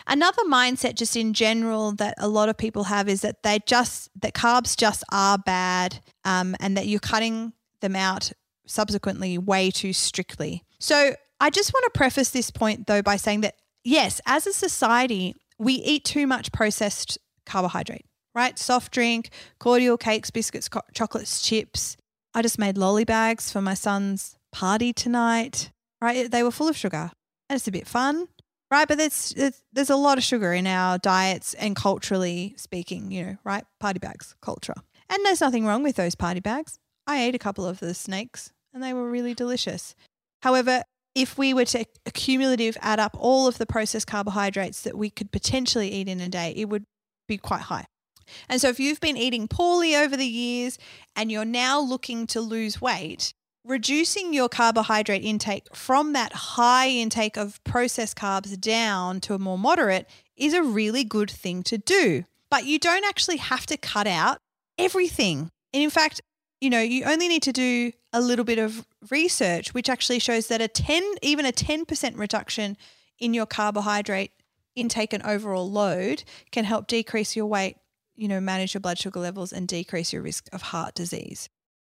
Another 0.07 0.43
mindset, 0.43 0.95
just 0.95 1.15
in 1.15 1.33
general, 1.33 1.93
that 1.93 2.15
a 2.17 2.27
lot 2.27 2.49
of 2.49 2.57
people 2.57 2.85
have 2.85 3.07
is 3.07 3.21
that 3.21 3.43
they 3.43 3.59
just, 3.65 4.09
that 4.21 4.33
carbs 4.33 4.75
just 4.75 5.03
are 5.11 5.37
bad 5.37 5.99
um, 6.25 6.55
and 6.59 6.75
that 6.77 6.87
you're 6.87 6.99
cutting 6.99 7.53
them 7.81 7.95
out 7.95 8.31
subsequently 8.65 9.37
way 9.37 9.71
too 9.71 9.93
strictly. 9.93 10.63
So 10.79 11.15
I 11.39 11.49
just 11.49 11.73
want 11.73 11.85
to 11.85 11.97
preface 11.97 12.31
this 12.31 12.51
point 12.51 12.87
though 12.87 13.01
by 13.01 13.15
saying 13.15 13.41
that, 13.41 13.55
yes, 13.83 14.19
as 14.25 14.47
a 14.47 14.53
society, 14.53 15.35
we 15.59 15.73
eat 15.73 16.03
too 16.03 16.27
much 16.27 16.51
processed 16.51 17.17
carbohydrate, 17.45 18.05
right? 18.35 18.57
Soft 18.57 18.91
drink, 18.91 19.29
cordial 19.59 19.97
cakes, 19.97 20.31
biscuits, 20.31 20.69
co- 20.69 20.81
chocolates, 20.93 21.41
chips, 21.41 21.97
I 22.35 22.41
just 22.41 22.57
made 22.57 22.77
lolly 22.77 23.05
bags 23.05 23.51
for 23.51 23.61
my 23.61 23.75
son's 23.75 24.35
party 24.51 24.91
tonight, 24.91 25.71
right? 26.01 26.29
They 26.29 26.41
were 26.41 26.51
full 26.51 26.67
of 26.67 26.75
sugar 26.75 27.11
and 27.49 27.55
it's 27.57 27.67
a 27.67 27.71
bit 27.71 27.87
fun, 27.87 28.27
right? 28.71 28.87
But 28.87 28.97
there's, 28.97 29.35
there's 29.71 29.89
a 29.91 29.95
lot 29.95 30.17
of 30.17 30.23
sugar 30.23 30.51
in 30.51 30.65
our 30.65 30.97
diets 30.97 31.53
and 31.53 31.75
culturally 31.75 32.55
speaking, 32.57 33.11
you 33.11 33.23
know, 33.23 33.37
right? 33.43 33.63
Party 33.79 33.99
bags, 33.99 34.35
culture. 34.41 34.73
And 35.09 35.23
there's 35.23 35.41
nothing 35.41 35.65
wrong 35.65 35.83
with 35.83 35.95
those 35.95 36.15
party 36.15 36.39
bags. 36.39 36.79
I 37.05 37.21
ate 37.21 37.35
a 37.35 37.39
couple 37.39 37.67
of 37.67 37.79
the 37.79 37.93
snakes 37.93 38.51
and 38.73 38.81
they 38.81 38.93
were 38.93 39.09
really 39.09 39.35
delicious. 39.35 39.93
However, 40.41 40.81
if 41.15 41.37
we 41.37 41.53
were 41.53 41.65
to 41.65 41.85
accumulative 42.05 42.77
add 42.81 42.99
up 42.99 43.15
all 43.19 43.47
of 43.47 43.57
the 43.57 43.65
processed 43.65 44.07
carbohydrates 44.07 44.81
that 44.81 44.97
we 44.97 45.09
could 45.09 45.31
potentially 45.31 45.91
eat 45.91 46.07
in 46.07 46.19
a 46.19 46.29
day, 46.29 46.53
it 46.55 46.69
would 46.69 46.85
be 47.27 47.37
quite 47.37 47.61
high. 47.61 47.85
And 48.49 48.59
so, 48.59 48.69
if 48.69 48.79
you've 48.79 49.01
been 49.01 49.17
eating 49.17 49.47
poorly 49.47 49.95
over 49.95 50.15
the 50.15 50.25
years 50.25 50.77
and 51.15 51.31
you're 51.31 51.45
now 51.45 51.79
looking 51.79 52.25
to 52.27 52.41
lose 52.41 52.81
weight, 52.81 53.33
reducing 53.65 54.33
your 54.33 54.49
carbohydrate 54.49 55.23
intake 55.23 55.73
from 55.75 56.13
that 56.13 56.33
high 56.33 56.89
intake 56.89 57.37
of 57.37 57.63
processed 57.63 58.17
carbs 58.17 58.59
down 58.59 59.19
to 59.21 59.33
a 59.33 59.39
more 59.39 59.57
moderate 59.57 60.07
is 60.35 60.53
a 60.53 60.63
really 60.63 61.03
good 61.03 61.29
thing 61.29 61.63
to 61.63 61.77
do. 61.77 62.23
But 62.49 62.65
you 62.65 62.79
don't 62.79 63.05
actually 63.05 63.37
have 63.37 63.65
to 63.67 63.77
cut 63.77 64.07
out 64.07 64.37
everything. 64.77 65.49
And 65.73 65.83
in 65.83 65.89
fact, 65.89 66.21
you 66.63 66.69
know, 66.69 66.79
you 66.79 67.03
only 67.03 67.27
need 67.27 67.43
to 67.43 67.51
do 67.51 67.91
a 68.13 68.21
little 68.21 68.45
bit 68.45 68.59
of 68.59 68.85
research, 69.11 69.73
which 69.73 69.89
actually 69.89 70.19
shows 70.19 70.47
that 70.47 70.61
a 70.61 70.67
10, 70.67 71.03
even 71.21 71.45
a 71.45 71.51
10% 71.51 72.17
reduction 72.17 72.77
in 73.19 73.33
your 73.33 73.45
carbohydrate 73.45 74.31
intake 74.75 75.13
and 75.13 75.23
overall 75.23 75.69
load 75.69 76.23
can 76.51 76.63
help 76.65 76.87
decrease 76.87 77.35
your 77.35 77.45
weight 77.45 77.75
you 78.15 78.27
know, 78.27 78.39
manage 78.39 78.73
your 78.73 78.81
blood 78.81 78.97
sugar 78.97 79.19
levels 79.19 79.51
and 79.51 79.67
decrease 79.67 80.13
your 80.13 80.21
risk 80.21 80.47
of 80.53 80.61
heart 80.61 80.93
disease. 80.93 81.49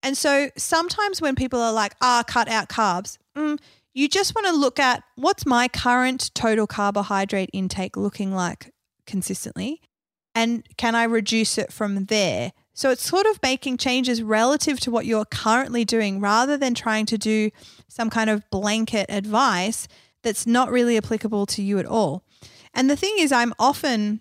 And 0.04 0.18
so 0.18 0.50
sometimes 0.58 1.22
when 1.22 1.36
people 1.36 1.60
are 1.60 1.74
like, 1.74 1.96
ah, 2.02 2.24
cut 2.26 2.48
out 2.48 2.70
carbs, 2.70 3.18
mm, 3.36 3.60
you 3.94 4.08
just 4.08 4.36
want 4.36 4.48
to 4.48 4.54
look 4.54 4.80
at 4.80 5.04
what's 5.16 5.46
my 5.46 5.68
current 5.68 6.32
total 6.34 6.68
carbohydrate 6.68 7.50
intake 7.54 7.98
looking 7.98 8.34
like 8.34 8.72
consistently? 9.06 9.82
And 10.34 10.66
can 10.78 10.96
I 10.96 11.04
reduce 11.04 11.58
it 11.58 11.72
from 11.72 12.06
there? 12.06 12.52
So 12.76 12.92
it's 12.92 13.08
sort 13.08 13.26
of 13.26 13.42
making 13.42 13.78
changes 13.78 14.22
relative 14.22 14.80
to 14.82 14.92
what 14.92 15.06
you're 15.06 15.26
currently 15.26 15.86
doing 15.86 16.20
rather 16.20 16.58
than 16.58 16.76
trying 16.76 17.06
to 17.08 17.18
do 17.18 17.50
some 17.88 18.10
kind 18.10 18.30
of 18.30 18.48
blanket 18.52 19.06
advice 19.10 19.88
that's 20.24 20.46
not 20.46 20.70
really 20.70 20.98
applicable 20.98 21.46
to 21.48 21.64
you 21.64 21.80
at 21.80 21.86
all. 21.86 22.24
And 22.74 22.90
the 22.90 22.98
thing 22.98 23.16
is, 23.18 23.32
I'm 23.32 23.54
often 23.58 24.20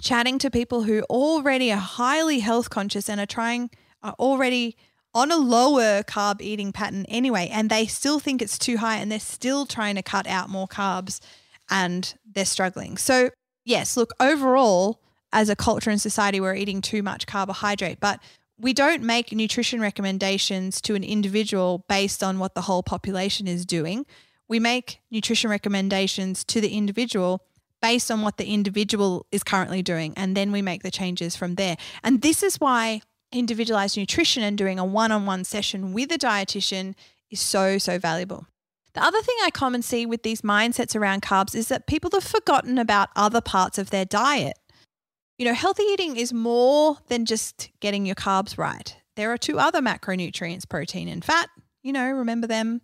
chatting 0.00 0.38
to 0.38 0.50
people 0.50 0.84
who 0.84 1.02
already 1.10 1.70
are 1.70 1.76
highly 1.76 2.38
health 2.38 2.70
conscious 2.70 3.10
and 3.10 3.20
are 3.20 3.26
trying, 3.26 3.68
are 4.02 4.14
already 4.18 4.76
on 5.12 5.30
a 5.30 5.36
lower 5.36 6.02
carb 6.02 6.40
eating 6.40 6.72
pattern 6.72 7.04
anyway, 7.06 7.50
and 7.52 7.68
they 7.68 7.84
still 7.84 8.18
think 8.18 8.40
it's 8.40 8.58
too 8.58 8.78
high 8.78 8.96
and 8.96 9.12
they're 9.12 9.20
still 9.20 9.66
trying 9.66 9.96
to 9.96 10.02
cut 10.02 10.26
out 10.26 10.48
more 10.48 10.68
carbs 10.68 11.20
and 11.68 12.14
they're 12.24 12.46
struggling. 12.46 12.96
So, 12.96 13.28
yes, 13.64 13.96
look, 13.96 14.12
overall, 14.20 15.02
as 15.32 15.48
a 15.48 15.56
culture 15.56 15.90
and 15.90 16.00
society, 16.00 16.40
we're 16.40 16.54
eating 16.54 16.80
too 16.80 17.02
much 17.02 17.26
carbohydrate, 17.26 18.00
but 18.00 18.20
we 18.58 18.72
don't 18.72 19.02
make 19.02 19.32
nutrition 19.32 19.80
recommendations 19.80 20.80
to 20.82 20.94
an 20.94 21.02
individual 21.04 21.84
based 21.88 22.22
on 22.22 22.38
what 22.38 22.54
the 22.54 22.62
whole 22.62 22.82
population 22.82 23.46
is 23.46 23.64
doing. 23.64 24.04
We 24.48 24.60
make 24.60 25.00
nutrition 25.10 25.50
recommendations 25.50 26.44
to 26.44 26.60
the 26.60 26.76
individual 26.76 27.42
based 27.80 28.10
on 28.10 28.20
what 28.20 28.36
the 28.36 28.52
individual 28.52 29.26
is 29.32 29.42
currently 29.42 29.82
doing. 29.82 30.12
And 30.16 30.36
then 30.36 30.52
we 30.52 30.60
make 30.60 30.82
the 30.82 30.90
changes 30.90 31.36
from 31.36 31.54
there. 31.54 31.76
And 32.04 32.20
this 32.20 32.42
is 32.42 32.56
why 32.56 33.00
individualized 33.32 33.96
nutrition 33.96 34.42
and 34.42 34.58
doing 34.58 34.78
a 34.78 34.84
one 34.84 35.12
on 35.12 35.24
one 35.24 35.44
session 35.44 35.92
with 35.92 36.12
a 36.12 36.18
dietitian 36.18 36.94
is 37.30 37.40
so, 37.40 37.78
so 37.78 37.98
valuable. 37.98 38.46
The 38.92 39.02
other 39.02 39.22
thing 39.22 39.36
I 39.42 39.50
commonly 39.50 39.82
see 39.82 40.04
with 40.04 40.24
these 40.24 40.42
mindsets 40.42 40.96
around 40.96 41.22
carbs 41.22 41.54
is 41.54 41.68
that 41.68 41.86
people 41.86 42.10
have 42.12 42.24
forgotten 42.24 42.76
about 42.76 43.08
other 43.14 43.40
parts 43.40 43.78
of 43.78 43.90
their 43.90 44.04
diet. 44.04 44.58
You 45.40 45.46
know, 45.46 45.54
healthy 45.54 45.84
eating 45.84 46.16
is 46.18 46.32
more 46.32 46.98
than 47.08 47.24
just 47.24 47.70
getting 47.80 48.04
your 48.04 48.14
carbs 48.14 48.58
right. 48.58 48.94
There 49.16 49.32
are 49.32 49.38
two 49.38 49.58
other 49.58 49.80
macronutrients, 49.80 50.68
protein 50.68 51.08
and 51.08 51.24
fat. 51.24 51.48
You 51.82 51.94
know, 51.94 52.10
remember 52.10 52.46
them. 52.46 52.82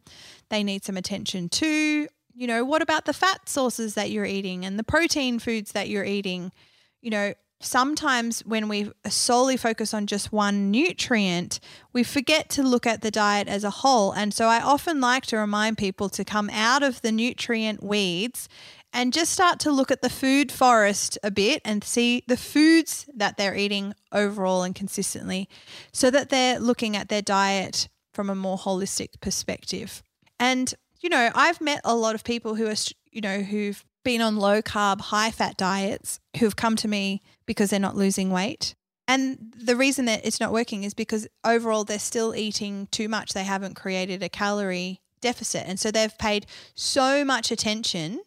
They 0.49 0.65
need 0.65 0.83
some 0.83 0.97
attention 0.97 1.51
too 1.51 2.09
you 2.37 2.47
know, 2.47 2.65
what 2.65 2.83
about 2.83 3.07
the 3.07 3.15
fat 3.15 3.49
sources 3.49 3.95
that 3.95 4.11
you're 4.11 4.27
eating 4.27 4.67
and 4.67 4.79
the 4.79 4.85
protein 4.85 5.39
foods 5.39 5.73
that 5.73 5.89
you're 5.89 6.05
eating? 6.05 6.53
You 7.01 7.11
know, 7.11 7.35
sometimes 7.61 8.41
when 8.41 8.69
we 8.69 8.93
solely 9.09 9.57
focus 9.57 9.95
on 9.95 10.07
just 10.07 10.33
one 10.33 10.71
nutrient, 10.71 11.61
we 11.95 12.03
forget 12.03 12.51
to 12.51 12.63
look 12.63 12.87
at 12.87 13.01
the 13.01 13.11
diet 13.11 13.49
as 13.49 13.65
a 13.65 13.71
whole. 13.71 14.13
And 14.13 14.35
so 14.35 14.49
I 14.49 14.61
often 14.61 15.01
like 15.01 15.25
to 15.27 15.39
remind 15.39 15.79
people 15.79 16.11
to 16.11 16.27
come 16.27 16.51
out 16.51 16.83
of 16.83 17.01
the 17.01 17.11
nutrient 17.11 17.83
weeds 17.83 18.51
and 18.97 19.13
just 19.13 19.31
start 19.31 19.61
to 19.61 19.71
look 19.71 19.91
at 19.91 20.01
the 20.01 20.09
food 20.09 20.51
forest 20.51 21.19
a 21.23 21.31
bit 21.31 21.61
and 21.67 21.85
see 21.85 22.23
the 22.29 22.37
foods 22.37 23.07
that 23.15 23.37
they're 23.37 23.55
eating 23.55 23.93
overall 24.11 24.63
and 24.63 24.75
consistently 24.75 25.51
so 25.93 26.11
that 26.11 26.31
they're 26.31 26.59
looking 26.59 26.97
at 26.97 27.11
their 27.11 27.21
diet 27.21 27.89
from 28.15 28.31
a 28.31 28.35
more 28.35 28.57
holistic 28.57 29.21
perspective. 29.21 30.03
And 30.41 30.73
you 31.03 31.11
know, 31.11 31.31
I've 31.35 31.61
met 31.61 31.83
a 31.85 31.95
lot 31.95 32.15
of 32.15 32.25
people 32.25 32.55
who 32.55 32.67
are, 32.67 32.75
you 33.13 33.21
know, 33.21 33.43
who've 33.43 33.85
been 34.03 34.23
on 34.23 34.39
low 34.39 34.63
carb, 34.63 35.03
high 35.03 35.31
fat 35.31 35.59
diets 35.59 36.19
who've 36.39 36.57
come 36.57 36.75
to 36.77 36.89
me 36.89 37.21
because 37.45 37.69
they're 37.69 37.79
not 37.79 37.97
losing 37.97 38.31
weight. 38.31 38.75
And 39.07 39.53
the 39.55 39.77
reason 39.77 40.07
that 40.07 40.25
it's 40.25 40.41
not 40.41 40.53
working 40.53 40.85
is 40.85 40.95
because 40.95 41.29
overall 41.45 41.85
they're 41.85 41.99
still 41.99 42.35
eating 42.35 42.89
too 42.91 43.11
much. 43.11 43.35
They 43.35 43.45
haven't 43.45 43.75
created 43.75 44.23
a 44.23 44.31
calorie 44.31 45.03
deficit. 45.21 45.65
And 45.67 45.79
so 45.79 45.91
they've 45.91 46.17
paid 46.17 46.47
so 46.75 47.27
much 47.27 47.51
attention 47.51 48.21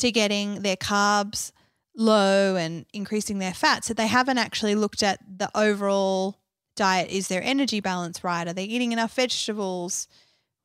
to 0.00 0.10
getting 0.10 0.62
their 0.62 0.76
carbs 0.76 1.52
low 1.96 2.56
and 2.56 2.86
increasing 2.92 3.38
their 3.38 3.54
fats 3.54 3.88
that 3.88 3.96
they 3.96 4.06
haven't 4.06 4.38
actually 4.38 4.74
looked 4.74 5.02
at 5.02 5.20
the 5.38 5.50
overall 5.54 6.38
diet. 6.76 7.10
Is 7.10 7.28
their 7.28 7.42
energy 7.42 7.80
balance 7.80 8.24
right? 8.24 8.46
Are 8.46 8.52
they 8.52 8.64
eating 8.64 8.92
enough 8.92 9.14
vegetables? 9.14 10.08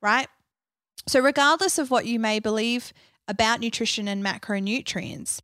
Right? 0.00 0.28
So, 1.06 1.20
regardless 1.20 1.78
of 1.78 1.90
what 1.90 2.06
you 2.06 2.18
may 2.18 2.40
believe 2.40 2.92
about 3.28 3.60
nutrition 3.60 4.08
and 4.08 4.24
macronutrients, 4.24 5.40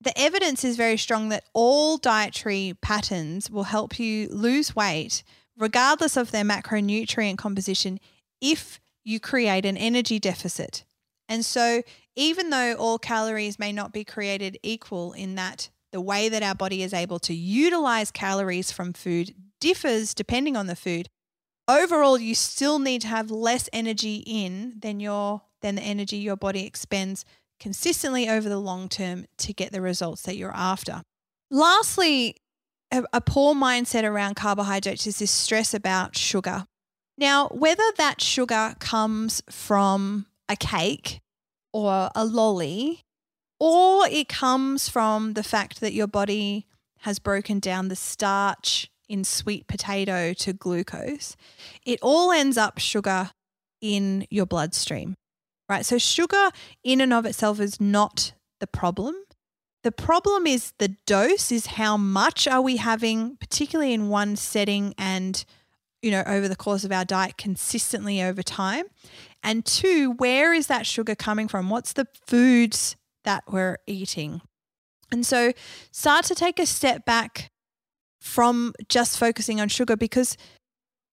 the 0.00 0.18
evidence 0.18 0.64
is 0.64 0.76
very 0.76 0.96
strong 0.96 1.28
that 1.28 1.44
all 1.52 1.98
dietary 1.98 2.76
patterns 2.80 3.50
will 3.50 3.64
help 3.64 3.98
you 3.98 4.28
lose 4.28 4.76
weight, 4.76 5.22
regardless 5.56 6.16
of 6.16 6.30
their 6.30 6.44
macronutrient 6.44 7.38
composition, 7.38 7.98
if 8.40 8.80
you 9.04 9.18
create 9.18 9.64
an 9.64 9.76
energy 9.76 10.18
deficit. 10.18 10.84
And 11.28 11.44
so, 11.44 11.82
even 12.16 12.50
though 12.50 12.74
all 12.74 12.98
calories 12.98 13.58
may 13.58 13.72
not 13.72 13.92
be 13.92 14.04
created 14.04 14.58
equal 14.62 15.12
in 15.12 15.34
that 15.36 15.70
the 15.92 16.00
way 16.00 16.28
that 16.28 16.42
our 16.42 16.54
body 16.54 16.82
is 16.82 16.92
able 16.92 17.18
to 17.20 17.34
utilize 17.34 18.10
calories 18.10 18.70
from 18.70 18.92
food 18.92 19.34
differs 19.60 20.14
depending 20.14 20.56
on 20.56 20.66
the 20.66 20.76
food, 20.76 21.08
overall 21.66 22.18
you 22.18 22.34
still 22.34 22.78
need 22.78 23.02
to 23.02 23.08
have 23.08 23.30
less 23.30 23.68
energy 23.72 24.22
in 24.26 24.74
than 24.80 25.00
your 25.00 25.42
than 25.60 25.74
the 25.74 25.82
energy 25.82 26.16
your 26.16 26.36
body 26.36 26.64
expends 26.64 27.24
consistently 27.58 28.28
over 28.28 28.48
the 28.48 28.58
long 28.58 28.88
term 28.88 29.26
to 29.36 29.52
get 29.52 29.72
the 29.72 29.80
results 29.80 30.22
that 30.22 30.36
you're 30.36 30.54
after. 30.54 31.02
Lastly, 31.50 32.36
a, 32.92 33.04
a 33.12 33.20
poor 33.20 33.54
mindset 33.54 34.04
around 34.04 34.36
carbohydrates 34.36 35.06
is 35.06 35.18
this 35.18 35.30
stress 35.30 35.74
about 35.74 36.16
sugar. 36.16 36.66
Now, 37.16 37.48
whether 37.48 37.82
that 37.96 38.20
sugar 38.20 38.76
comes 38.78 39.42
from 39.50 40.26
a 40.48 40.56
cake 40.56 41.20
or 41.72 42.10
a 42.14 42.24
lolly, 42.24 43.04
or 43.60 44.06
it 44.08 44.28
comes 44.28 44.88
from 44.88 45.34
the 45.34 45.42
fact 45.42 45.80
that 45.80 45.92
your 45.92 46.06
body 46.06 46.66
has 47.00 47.18
broken 47.18 47.60
down 47.60 47.88
the 47.88 47.96
starch 47.96 48.90
in 49.08 49.24
sweet 49.24 49.66
potato 49.66 50.32
to 50.34 50.52
glucose, 50.52 51.36
it 51.84 51.98
all 52.02 52.30
ends 52.30 52.56
up 52.56 52.78
sugar 52.78 53.30
in 53.80 54.26
your 54.30 54.46
bloodstream, 54.46 55.14
right? 55.68 55.86
So, 55.86 55.98
sugar 55.98 56.50
in 56.84 57.00
and 57.00 57.12
of 57.12 57.24
itself 57.24 57.60
is 57.60 57.80
not 57.80 58.32
the 58.60 58.66
problem. 58.66 59.14
The 59.84 59.92
problem 59.92 60.46
is 60.46 60.72
the 60.78 60.96
dose, 61.06 61.52
is 61.52 61.66
how 61.66 61.96
much 61.96 62.48
are 62.48 62.60
we 62.60 62.76
having, 62.76 63.36
particularly 63.36 63.92
in 63.92 64.08
one 64.08 64.36
setting 64.36 64.94
and 64.98 65.44
you 66.02 66.10
know, 66.12 66.22
over 66.26 66.48
the 66.48 66.56
course 66.56 66.84
of 66.84 66.92
our 66.92 67.04
diet 67.04 67.36
consistently 67.36 68.22
over 68.22 68.42
time? 68.42 68.84
And 69.42 69.64
two, 69.64 70.12
where 70.12 70.52
is 70.52 70.66
that 70.66 70.86
sugar 70.86 71.14
coming 71.14 71.48
from? 71.48 71.70
What's 71.70 71.92
the 71.92 72.06
foods 72.26 72.96
that 73.24 73.44
we're 73.48 73.78
eating? 73.86 74.40
And 75.10 75.24
so 75.24 75.52
start 75.90 76.24
to 76.26 76.34
take 76.34 76.58
a 76.58 76.66
step 76.66 77.04
back 77.04 77.50
from 78.20 78.74
just 78.88 79.18
focusing 79.18 79.60
on 79.60 79.68
sugar 79.68 79.96
because 79.96 80.36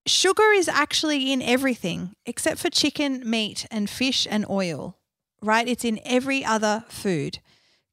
sugar 0.05 0.51
is 0.51 0.67
actually 0.67 1.31
in 1.31 1.41
everything 1.41 2.13
except 2.25 2.59
for 2.59 2.69
chicken, 2.69 3.27
meat, 3.29 3.65
and 3.71 3.89
fish 3.89 4.27
and 4.29 4.45
oil, 4.49 4.97
right? 5.41 5.67
It's 5.67 5.85
in 5.85 5.99
every 6.03 6.43
other 6.43 6.83
food. 6.89 7.39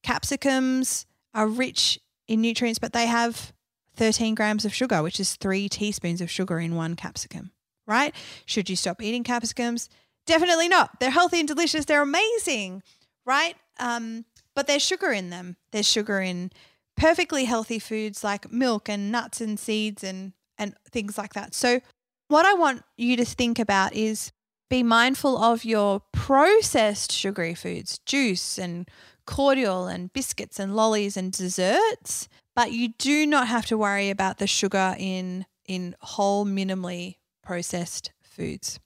Capsicums 0.02 1.06
are 1.34 1.46
rich 1.46 2.00
in 2.26 2.40
nutrients, 2.40 2.78
but 2.78 2.92
they 2.92 3.06
have 3.06 3.52
13 3.96 4.34
grams 4.34 4.64
of 4.64 4.74
sugar, 4.74 5.02
which 5.02 5.20
is 5.20 5.36
three 5.36 5.68
teaspoons 5.68 6.20
of 6.20 6.30
sugar 6.30 6.58
in 6.58 6.74
one 6.74 6.96
capsicum, 6.96 7.52
right? 7.86 8.14
Should 8.46 8.70
you 8.70 8.76
stop 8.76 9.02
eating 9.02 9.22
capsicums? 9.22 9.88
Definitely 10.26 10.68
not. 10.68 11.00
They're 11.00 11.10
healthy 11.10 11.40
and 11.40 11.48
delicious. 11.48 11.84
They're 11.84 12.02
amazing, 12.02 12.82
right? 13.26 13.56
Um, 13.78 14.24
but 14.54 14.66
there's 14.66 14.82
sugar 14.82 15.10
in 15.10 15.30
them. 15.30 15.56
There's 15.72 15.88
sugar 15.88 16.20
in 16.20 16.50
perfectly 16.96 17.44
healthy 17.44 17.78
foods 17.78 18.22
like 18.22 18.52
milk 18.52 18.88
and 18.88 19.10
nuts 19.10 19.40
and 19.40 19.58
seeds 19.58 20.04
and, 20.04 20.32
and 20.58 20.74
things 20.90 21.18
like 21.18 21.34
that. 21.34 21.54
So, 21.54 21.80
what 22.28 22.46
I 22.46 22.54
want 22.54 22.82
you 22.96 23.16
to 23.16 23.24
think 23.24 23.58
about 23.58 23.94
is 23.94 24.32
be 24.70 24.82
mindful 24.82 25.36
of 25.36 25.64
your 25.64 26.00
processed 26.12 27.12
sugary 27.12 27.54
foods, 27.54 27.98
juice 28.06 28.58
and 28.58 28.88
cordial 29.26 29.86
and 29.86 30.12
biscuits 30.12 30.58
and 30.58 30.74
lollies 30.74 31.16
and 31.16 31.30
desserts 31.32 32.28
but 32.54 32.72
you 32.72 32.88
do 32.98 33.26
not 33.26 33.48
have 33.48 33.66
to 33.66 33.78
worry 33.78 34.10
about 34.10 34.38
the 34.38 34.46
sugar 34.46 34.94
in 34.98 35.46
in 35.66 35.94
whole 36.00 36.44
minimally 36.44 37.16
processed 37.42 38.12
foods. 38.22 38.78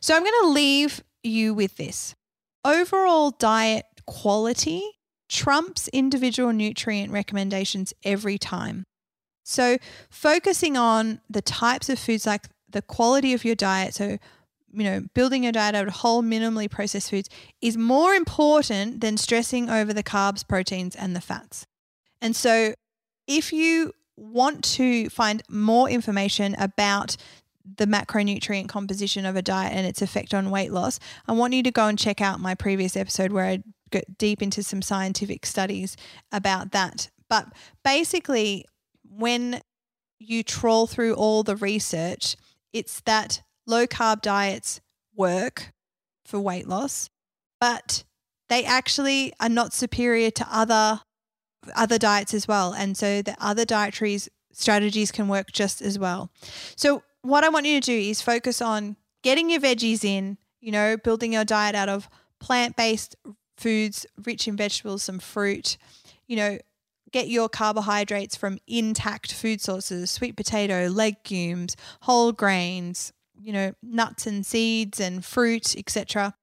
So 0.00 0.14
I'm 0.14 0.22
going 0.22 0.42
to 0.42 0.48
leave 0.48 1.02
you 1.22 1.54
with 1.54 1.76
this. 1.76 2.14
Overall 2.64 3.30
diet 3.30 3.86
quality 4.06 4.82
trumps 5.28 5.88
individual 5.88 6.52
nutrient 6.52 7.12
recommendations 7.12 7.92
every 8.04 8.38
time. 8.38 8.84
So 9.44 9.78
focusing 10.10 10.76
on 10.76 11.20
the 11.28 11.42
types 11.42 11.88
of 11.88 11.98
foods 11.98 12.26
like 12.26 12.46
the 12.68 12.82
quality 12.82 13.32
of 13.32 13.44
your 13.44 13.54
diet, 13.54 13.94
so 13.94 14.18
you 14.70 14.84
know, 14.84 15.02
building 15.14 15.44
your 15.44 15.52
diet 15.52 15.74
out 15.74 15.88
of 15.88 15.94
whole 15.94 16.22
minimally 16.22 16.70
processed 16.70 17.10
foods 17.10 17.28
is 17.62 17.76
more 17.76 18.12
important 18.12 19.00
than 19.00 19.16
stressing 19.16 19.70
over 19.70 19.94
the 19.94 20.02
carbs, 20.02 20.46
proteins 20.46 20.94
and 20.94 21.16
the 21.16 21.20
fats. 21.20 21.66
And 22.20 22.36
so 22.36 22.74
if 23.26 23.52
you 23.52 23.92
want 24.16 24.64
to 24.64 25.08
find 25.08 25.42
more 25.48 25.88
information 25.88 26.54
about 26.58 27.16
the 27.76 27.86
macronutrient 27.86 28.68
composition 28.68 29.26
of 29.26 29.36
a 29.36 29.42
diet 29.42 29.72
and 29.72 29.86
its 29.86 30.02
effect 30.02 30.34
on 30.34 30.50
weight 30.50 30.72
loss, 30.72 30.98
I 31.26 31.32
want 31.32 31.54
you 31.54 31.62
to 31.62 31.70
go 31.70 31.86
and 31.86 31.98
check 31.98 32.20
out 32.20 32.40
my 32.40 32.54
previous 32.54 32.96
episode 32.96 33.32
where 33.32 33.44
I 33.44 33.62
get 33.90 34.18
deep 34.18 34.42
into 34.42 34.62
some 34.62 34.82
scientific 34.82 35.46
studies 35.46 35.96
about 36.32 36.72
that. 36.72 37.10
But 37.28 37.46
basically, 37.84 38.64
when 39.04 39.60
you 40.18 40.42
trawl 40.42 40.86
through 40.86 41.14
all 41.14 41.42
the 41.42 41.56
research, 41.56 42.36
it's 42.72 43.00
that 43.00 43.42
low 43.66 43.86
carb 43.86 44.22
diets 44.22 44.80
work 45.14 45.72
for 46.24 46.40
weight 46.40 46.68
loss, 46.68 47.10
but 47.60 48.04
they 48.48 48.64
actually 48.64 49.32
are 49.40 49.48
not 49.48 49.72
superior 49.72 50.30
to 50.30 50.46
other 50.50 51.00
other 51.74 51.98
diets 51.98 52.32
as 52.34 52.48
well. 52.48 52.72
And 52.72 52.96
so 52.96 53.20
the 53.20 53.36
other 53.40 53.64
dietary 53.64 54.18
strategies 54.52 55.12
can 55.12 55.28
work 55.28 55.52
just 55.52 55.82
as 55.82 55.98
well. 55.98 56.30
So, 56.76 57.02
what 57.22 57.44
I 57.44 57.48
want 57.48 57.66
you 57.66 57.80
to 57.80 57.84
do 57.84 57.96
is 57.96 58.22
focus 58.22 58.60
on 58.60 58.96
getting 59.22 59.50
your 59.50 59.60
veggies 59.60 60.04
in, 60.04 60.38
you 60.60 60.72
know, 60.72 60.96
building 60.96 61.32
your 61.32 61.44
diet 61.44 61.74
out 61.74 61.88
of 61.88 62.08
plant 62.40 62.76
based 62.76 63.16
foods 63.56 64.06
rich 64.24 64.46
in 64.46 64.56
vegetables, 64.56 65.02
some 65.02 65.18
fruit, 65.18 65.76
you 66.26 66.36
know, 66.36 66.58
get 67.10 67.28
your 67.28 67.48
carbohydrates 67.48 68.36
from 68.36 68.58
intact 68.66 69.32
food 69.32 69.60
sources, 69.60 70.10
sweet 70.10 70.36
potato, 70.36 70.88
legumes, 70.88 71.76
whole 72.02 72.32
grains, 72.32 73.12
you 73.40 73.52
know, 73.52 73.72
nuts 73.82 74.26
and 74.26 74.44
seeds 74.44 75.00
and 75.00 75.24
fruit, 75.24 75.76
etc 75.76 76.34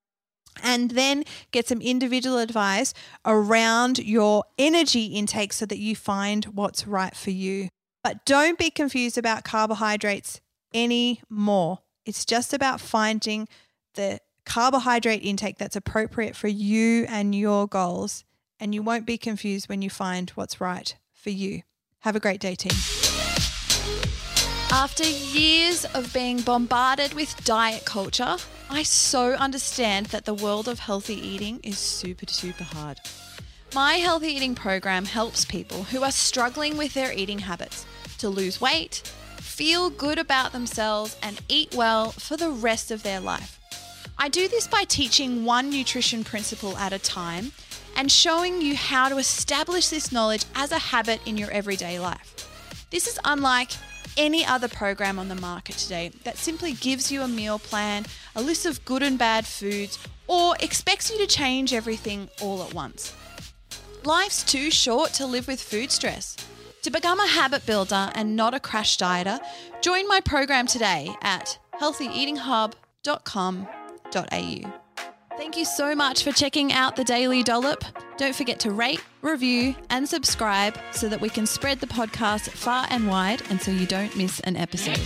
and 0.63 0.91
then 0.91 1.23
get 1.51 1.67
some 1.67 1.81
individual 1.81 2.37
advice 2.37 2.93
around 3.25 3.99
your 3.99 4.43
energy 4.57 5.05
intake 5.05 5.53
so 5.53 5.65
that 5.65 5.79
you 5.79 5.95
find 5.95 6.45
what's 6.45 6.87
right 6.87 7.15
for 7.15 7.31
you. 7.31 7.69
But 8.03 8.25
don't 8.25 8.57
be 8.57 8.69
confused 8.69 9.17
about 9.17 9.43
carbohydrates 9.43 10.39
anymore. 10.75 11.79
It's 12.05 12.25
just 12.25 12.53
about 12.53 12.81
finding 12.81 13.47
the 13.95 14.19
carbohydrate 14.45 15.23
intake 15.23 15.57
that's 15.57 15.75
appropriate 15.75 16.35
for 16.35 16.47
you 16.47 17.05
and 17.09 17.33
your 17.33 17.67
goals. 17.67 18.23
And 18.59 18.73
you 18.73 18.81
won't 18.83 19.05
be 19.05 19.17
confused 19.17 19.67
when 19.67 19.81
you 19.81 19.89
find 19.89 20.29
what's 20.31 20.61
right 20.61 20.95
for 21.13 21.29
you. 21.29 21.63
Have 21.99 22.15
a 22.15 22.19
great 22.19 22.39
day, 22.39 22.55
team. 22.55 22.77
After 24.71 25.03
years 25.03 25.85
of 25.85 26.13
being 26.13 26.41
bombarded 26.41 27.13
with 27.13 27.43
diet 27.45 27.85
culture, 27.85 28.37
I 28.69 28.83
so 28.83 29.33
understand 29.33 30.07
that 30.07 30.25
the 30.25 30.33
world 30.33 30.67
of 30.67 30.79
healthy 30.79 31.15
eating 31.15 31.59
is 31.63 31.77
super, 31.77 32.25
super 32.27 32.63
hard. 32.63 32.99
My 33.73 33.95
healthy 33.95 34.27
eating 34.27 34.55
program 34.55 35.05
helps 35.05 35.45
people 35.45 35.83
who 35.83 36.03
are 36.03 36.11
struggling 36.11 36.77
with 36.77 36.93
their 36.93 37.13
eating 37.13 37.39
habits 37.39 37.85
to 38.19 38.29
lose 38.29 38.61
weight, 38.61 39.01
feel 39.55 39.89
good 39.89 40.19
about 40.19 40.51
themselves, 40.51 41.15
and 41.23 41.39
eat 41.47 41.73
well 41.73 42.11
for 42.11 42.35
the 42.35 42.49
rest 42.49 42.91
of 42.91 43.03
their 43.03 43.21
life. 43.21 43.57
I 44.17 44.27
do 44.27 44.49
this 44.49 44.67
by 44.67 44.83
teaching 44.83 45.45
one 45.45 45.69
nutrition 45.69 46.25
principle 46.25 46.77
at 46.77 46.91
a 46.91 46.99
time 46.99 47.53
and 47.95 48.11
showing 48.11 48.61
you 48.61 48.75
how 48.75 49.07
to 49.07 49.17
establish 49.17 49.87
this 49.87 50.11
knowledge 50.11 50.43
as 50.55 50.73
a 50.73 50.77
habit 50.77 51.21
in 51.25 51.37
your 51.37 51.49
everyday 51.51 51.99
life. 51.99 52.87
This 52.91 53.07
is 53.07 53.17
unlike 53.23 53.71
any 54.17 54.45
other 54.45 54.67
program 54.67 55.17
on 55.17 55.29
the 55.29 55.35
market 55.35 55.77
today 55.77 56.11
that 56.25 56.35
simply 56.35 56.73
gives 56.73 57.09
you 57.09 57.21
a 57.21 57.27
meal 57.27 57.57
plan, 57.57 58.05
a 58.35 58.41
list 58.41 58.65
of 58.65 58.83
good 58.83 59.03
and 59.03 59.17
bad 59.17 59.45
foods, 59.45 59.97
or 60.27 60.55
expects 60.59 61.09
you 61.09 61.17
to 61.17 61.27
change 61.27 61.73
everything 61.73 62.29
all 62.41 62.61
at 62.61 62.73
once. 62.73 63.13
Life's 64.03 64.43
too 64.43 64.69
short 64.69 65.13
to 65.13 65.25
live 65.25 65.47
with 65.47 65.61
food 65.61 65.91
stress. 65.91 66.35
To 66.85 66.91
become 66.91 67.19
a 67.19 67.25
habit 67.25 67.65
builder 67.65 68.11
and 68.13 68.35
not 68.35 68.53
a 68.53 68.59
crash 68.59 68.99
dieter, 68.99 69.39
join 69.81 70.07
my 70.07 70.19
program 70.19 70.67
today 70.67 71.15
at 71.23 71.57
healthyeatinghub.com.au. 71.81 74.81
Thank 75.35 75.57
you 75.57 75.65
so 75.65 75.95
much 75.95 76.23
for 76.23 76.31
checking 76.31 76.71
out 76.71 76.95
the 76.95 77.03
Daily 77.03 77.41
Dollop. 77.41 77.83
Don't 78.17 78.35
forget 78.35 78.59
to 78.59 78.69
rate, 78.69 79.03
review, 79.23 79.73
and 79.89 80.07
subscribe 80.07 80.77
so 80.91 81.09
that 81.09 81.19
we 81.19 81.29
can 81.29 81.47
spread 81.47 81.79
the 81.79 81.87
podcast 81.87 82.49
far 82.49 82.85
and 82.91 83.07
wide 83.07 83.41
and 83.49 83.59
so 83.59 83.71
you 83.71 83.87
don't 83.87 84.15
miss 84.15 84.39
an 84.41 84.55
episode. 84.55 85.01